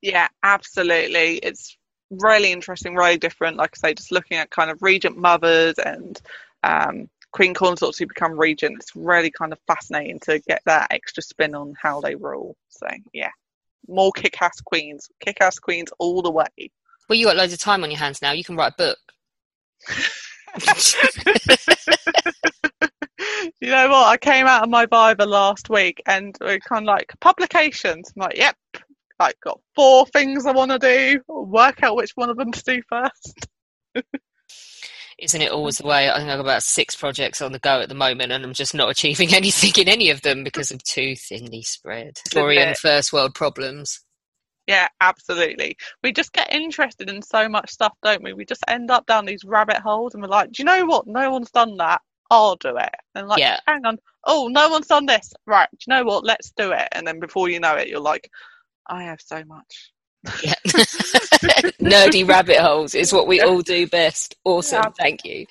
Yeah, 0.00 0.28
absolutely. 0.42 1.36
It's 1.38 1.76
really 2.10 2.52
interesting, 2.52 2.94
really 2.94 3.18
different. 3.18 3.56
Like 3.56 3.74
I 3.76 3.88
say, 3.88 3.94
just 3.94 4.12
looking 4.12 4.38
at 4.38 4.50
kind 4.50 4.70
of 4.70 4.82
regent 4.82 5.16
mothers 5.16 5.74
and 5.78 6.20
um, 6.62 7.08
queen 7.32 7.54
consorts 7.54 7.98
who 7.98 8.06
become 8.06 8.38
regent. 8.38 8.76
It's 8.80 8.94
really 8.94 9.30
kind 9.30 9.52
of 9.52 9.58
fascinating 9.66 10.20
to 10.20 10.38
get 10.40 10.62
that 10.66 10.88
extra 10.90 11.22
spin 11.22 11.54
on 11.54 11.74
how 11.80 12.00
they 12.00 12.14
rule. 12.14 12.56
So 12.68 12.86
yeah, 13.12 13.30
more 13.88 14.12
kick-ass 14.12 14.60
queens, 14.62 15.08
kick-ass 15.20 15.58
queens 15.58 15.90
all 15.98 16.22
the 16.22 16.30
way. 16.30 16.70
Well, 17.08 17.18
you 17.18 17.26
got 17.26 17.36
loads 17.36 17.52
of 17.52 17.58
time 17.58 17.84
on 17.84 17.90
your 17.90 18.00
hands 18.00 18.22
now. 18.22 18.32
You 18.32 18.44
can 18.44 18.56
write 18.56 18.72
a 18.72 18.76
book. 18.76 18.98
you 23.60 23.70
know 23.70 23.88
what? 23.88 24.06
I 24.06 24.16
came 24.16 24.46
out 24.46 24.64
of 24.64 24.70
my 24.70 24.86
viva 24.86 25.24
last 25.24 25.70
week 25.70 26.02
and 26.06 26.36
we're 26.40 26.58
kind 26.58 26.84
of 26.84 26.86
like 26.86 27.12
publications. 27.20 28.12
I'm 28.16 28.22
like, 28.22 28.36
yep, 28.36 28.56
like 29.20 29.38
got 29.40 29.60
four 29.74 30.06
things 30.06 30.46
I 30.46 30.52
want 30.52 30.72
to 30.72 30.78
do. 30.78 31.20
Work 31.28 31.82
out 31.82 31.96
which 31.96 32.12
one 32.14 32.30
of 32.30 32.36
them 32.36 32.52
to 32.52 32.64
do 32.64 32.82
first. 32.88 33.46
Isn't 35.18 35.40
it 35.40 35.50
always 35.50 35.76
mm-hmm. 35.76 35.86
the 35.86 35.90
way? 35.90 36.10
I 36.10 36.18
think 36.18 36.30
I've 36.30 36.38
got 36.38 36.44
about 36.44 36.62
six 36.62 36.94
projects 36.94 37.40
on 37.40 37.52
the 37.52 37.58
go 37.58 37.80
at 37.80 37.88
the 37.88 37.94
moment, 37.94 38.32
and 38.32 38.44
I'm 38.44 38.52
just 38.52 38.74
not 38.74 38.90
achieving 38.90 39.34
anything 39.34 39.72
in 39.76 39.88
any 39.88 40.10
of 40.10 40.22
them 40.22 40.44
because 40.44 40.70
of 40.70 40.82
too 40.82 41.16
thinly 41.16 41.62
spread. 41.62 42.18
Victorian 42.24 42.70
bit. 42.70 42.78
first 42.78 43.12
world 43.12 43.34
problems. 43.34 44.00
Yeah, 44.66 44.88
absolutely. 45.00 45.76
We 46.02 46.12
just 46.12 46.32
get 46.32 46.52
interested 46.52 47.08
in 47.08 47.22
so 47.22 47.48
much 47.48 47.70
stuff, 47.70 47.92
don't 48.02 48.22
we? 48.22 48.32
We 48.32 48.44
just 48.44 48.64
end 48.66 48.90
up 48.90 49.06
down 49.06 49.24
these 49.24 49.44
rabbit 49.44 49.78
holes 49.78 50.14
and 50.14 50.22
we're 50.22 50.28
like, 50.28 50.50
do 50.50 50.60
you 50.60 50.64
know 50.64 50.84
what? 50.86 51.06
No 51.06 51.30
one's 51.30 51.52
done 51.52 51.76
that. 51.76 52.00
I'll 52.30 52.56
do 52.56 52.76
it. 52.76 52.90
And 53.14 53.28
like, 53.28 53.38
Yeah. 53.38 53.60
hang 53.66 53.86
on. 53.86 53.98
Oh, 54.24 54.48
no 54.48 54.68
one's 54.68 54.88
done 54.88 55.06
this. 55.06 55.32
Right. 55.46 55.68
Do 55.70 55.78
you 55.86 55.96
know 55.96 56.04
what? 56.04 56.24
Let's 56.24 56.50
do 56.50 56.72
it. 56.72 56.88
And 56.90 57.06
then 57.06 57.20
before 57.20 57.48
you 57.48 57.60
know 57.60 57.76
it, 57.76 57.86
you're 57.86 58.00
like, 58.00 58.28
I 58.88 59.04
have 59.04 59.20
so 59.20 59.44
much. 59.44 59.92
Yeah. 60.42 60.54
Nerdy 61.80 62.26
rabbit 62.26 62.58
holes 62.58 62.94
is 62.94 63.12
what 63.12 63.26
we 63.26 63.40
all 63.40 63.60
do 63.60 63.86
best. 63.86 64.34
Awesome. 64.44 64.82
Yeah. 64.82 64.90
Thank 64.98 65.24
you. 65.24 65.46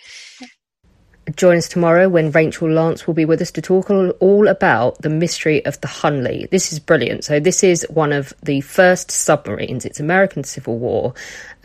Join 1.35 1.57
us 1.57 1.67
tomorrow 1.67 2.07
when 2.07 2.31
Rachel 2.31 2.71
Lance 2.71 3.05
will 3.05 3.13
be 3.13 3.25
with 3.25 3.41
us 3.41 3.51
to 3.51 3.61
talk 3.61 3.89
all, 3.89 4.47
about 4.47 5.01
the 5.01 5.09
mystery 5.09 5.65
of 5.65 5.81
the 5.81 5.87
Hunley. 5.87 6.49
This 6.49 6.71
is 6.71 6.79
brilliant. 6.79 7.25
So, 7.25 7.39
this 7.39 7.63
is 7.63 7.85
one 7.89 8.13
of 8.13 8.33
the 8.43 8.61
first 8.61 9.11
submarines. 9.11 9.85
It's 9.85 9.99
American 9.99 10.43
Civil 10.43 10.77
War. 10.77 11.13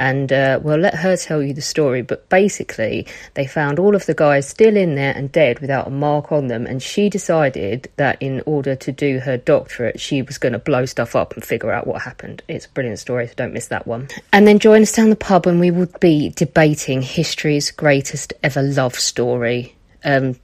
And 0.00 0.32
uh, 0.32 0.58
we'll 0.62 0.78
let 0.78 0.94
her 0.94 1.14
tell 1.14 1.42
you 1.42 1.52
the 1.52 1.60
story. 1.60 2.00
But 2.00 2.26
basically, 2.30 3.06
they 3.34 3.46
found 3.46 3.78
all 3.78 3.94
of 3.94 4.06
the 4.06 4.14
guys 4.14 4.48
still 4.48 4.74
in 4.74 4.94
there 4.94 5.14
and 5.14 5.30
dead 5.30 5.58
without 5.58 5.86
a 5.86 5.90
mark 5.90 6.32
on 6.32 6.46
them. 6.46 6.66
And 6.66 6.82
she 6.82 7.10
decided 7.10 7.90
that 7.96 8.20
in 8.22 8.42
order 8.46 8.74
to 8.74 8.92
do 8.92 9.18
her 9.18 9.36
doctorate, 9.36 10.00
she 10.00 10.22
was 10.22 10.38
going 10.38 10.54
to 10.54 10.58
blow 10.58 10.86
stuff 10.86 11.14
up 11.14 11.34
and 11.34 11.44
figure 11.44 11.70
out 11.70 11.86
what 11.86 12.00
happened. 12.00 12.42
It's 12.48 12.64
a 12.64 12.70
brilliant 12.70 12.98
story, 12.98 13.26
so 13.28 13.34
don't 13.36 13.52
miss 13.52 13.68
that 13.68 13.86
one. 13.86 14.08
And 14.32 14.46
then 14.46 14.58
join 14.58 14.80
us 14.80 14.92
down 14.92 15.10
the 15.10 15.16
pub 15.16 15.46
and 15.46 15.60
we 15.60 15.70
will 15.70 15.88
be 16.00 16.30
debating 16.30 17.02
history's 17.02 17.70
greatest 17.70 18.32
ever 18.42 18.62
love 18.62 18.94
story. 18.94 19.59
Um, 20.04 20.36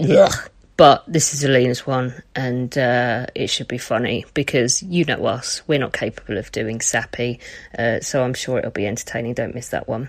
ugh. 0.00 0.50
But 0.76 1.04
this 1.06 1.34
is 1.34 1.44
Alina's 1.44 1.86
one, 1.86 2.22
and 2.34 2.76
uh, 2.76 3.26
it 3.34 3.48
should 3.48 3.68
be 3.68 3.78
funny 3.78 4.24
because 4.34 4.82
you 4.82 5.04
know 5.04 5.26
us, 5.26 5.62
we're 5.66 5.78
not 5.78 5.92
capable 5.92 6.38
of 6.38 6.50
doing 6.50 6.80
sappy, 6.80 7.40
uh, 7.78 8.00
so 8.00 8.24
I'm 8.24 8.34
sure 8.34 8.58
it'll 8.58 8.70
be 8.70 8.86
entertaining. 8.86 9.34
Don't 9.34 9.54
miss 9.54 9.68
that 9.68 9.86
one. 9.86 10.08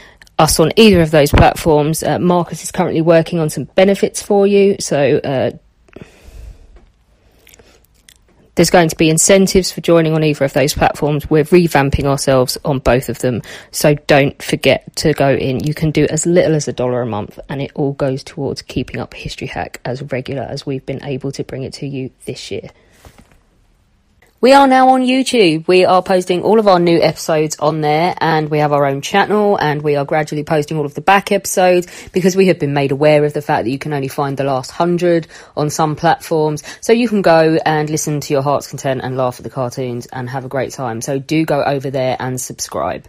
us 0.39 0.59
on 0.59 0.71
either 0.75 1.01
of 1.01 1.11
those 1.11 1.31
platforms. 1.31 2.03
Uh, 2.03 2.19
Marcus 2.19 2.63
is 2.63 2.71
currently 2.71 3.01
working 3.01 3.39
on 3.39 3.49
some 3.49 3.65
benefits 3.65 4.21
for 4.21 4.47
you, 4.47 4.75
so 4.79 5.17
uh, 5.17 5.51
there's 8.55 8.69
going 8.69 8.89
to 8.89 8.95
be 8.95 9.09
incentives 9.09 9.71
for 9.71 9.81
joining 9.81 10.13
on 10.13 10.23
either 10.23 10.45
of 10.45 10.53
those 10.53 10.73
platforms. 10.73 11.29
We're 11.29 11.45
revamping 11.45 12.05
ourselves 12.05 12.57
on 12.65 12.79
both 12.79 13.09
of 13.09 13.19
them, 13.19 13.41
so 13.71 13.95
don't 14.07 14.41
forget 14.41 14.95
to 14.97 15.13
go 15.13 15.33
in. 15.33 15.63
You 15.63 15.73
can 15.73 15.91
do 15.91 16.05
as 16.09 16.25
little 16.25 16.55
as 16.55 16.67
a 16.67 16.73
dollar 16.73 17.01
a 17.01 17.05
month, 17.05 17.39
and 17.49 17.61
it 17.61 17.71
all 17.75 17.93
goes 17.93 18.23
towards 18.23 18.61
keeping 18.61 18.99
up 18.99 19.13
History 19.13 19.47
Hack 19.47 19.79
as 19.85 20.01
regular 20.03 20.43
as 20.43 20.65
we've 20.65 20.85
been 20.85 21.03
able 21.03 21.31
to 21.33 21.43
bring 21.43 21.63
it 21.63 21.73
to 21.73 21.87
you 21.87 22.11
this 22.25 22.51
year. 22.51 22.69
We 24.41 24.53
are 24.53 24.67
now 24.67 24.89
on 24.89 25.01
YouTube. 25.01 25.67
We 25.67 25.85
are 25.85 26.01
posting 26.01 26.41
all 26.41 26.57
of 26.57 26.67
our 26.67 26.79
new 26.79 26.99
episodes 26.99 27.57
on 27.59 27.81
there 27.81 28.15
and 28.17 28.49
we 28.49 28.57
have 28.57 28.73
our 28.73 28.87
own 28.87 29.01
channel 29.01 29.55
and 29.55 29.83
we 29.83 29.95
are 29.95 30.03
gradually 30.03 30.43
posting 30.43 30.77
all 30.77 30.85
of 30.87 30.95
the 30.95 31.01
back 31.01 31.31
episodes 31.31 31.85
because 32.11 32.35
we 32.35 32.47
have 32.47 32.57
been 32.57 32.73
made 32.73 32.91
aware 32.91 33.23
of 33.23 33.33
the 33.33 33.43
fact 33.43 33.65
that 33.65 33.69
you 33.69 33.77
can 33.77 33.93
only 33.93 34.07
find 34.07 34.37
the 34.37 34.43
last 34.43 34.71
hundred 34.71 35.27
on 35.55 35.69
some 35.69 35.95
platforms. 35.95 36.63
So 36.81 36.91
you 36.91 37.07
can 37.07 37.21
go 37.21 37.59
and 37.67 37.87
listen 37.87 38.19
to 38.19 38.33
your 38.33 38.41
heart's 38.41 38.67
content 38.67 39.01
and 39.03 39.15
laugh 39.15 39.39
at 39.39 39.43
the 39.43 39.51
cartoons 39.51 40.07
and 40.07 40.27
have 40.27 40.43
a 40.43 40.49
great 40.49 40.73
time. 40.73 41.01
So 41.01 41.19
do 41.19 41.45
go 41.45 41.63
over 41.63 41.91
there 41.91 42.17
and 42.19 42.41
subscribe. 42.41 43.07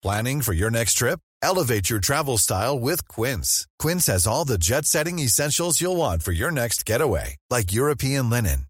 Planning 0.00 0.40
for 0.40 0.54
your 0.54 0.70
next 0.70 0.94
trip? 0.94 1.20
Elevate 1.42 1.88
your 1.90 2.00
travel 2.00 2.38
style 2.38 2.78
with 2.78 3.06
Quince. 3.08 3.66
Quince 3.78 4.06
has 4.06 4.26
all 4.26 4.44
the 4.44 4.58
jet 4.58 4.84
setting 4.86 5.18
essentials 5.18 5.80
you'll 5.80 5.96
want 5.96 6.22
for 6.22 6.32
your 6.32 6.50
next 6.50 6.84
getaway, 6.84 7.36
like 7.50 7.72
European 7.72 8.30
linen, 8.30 8.66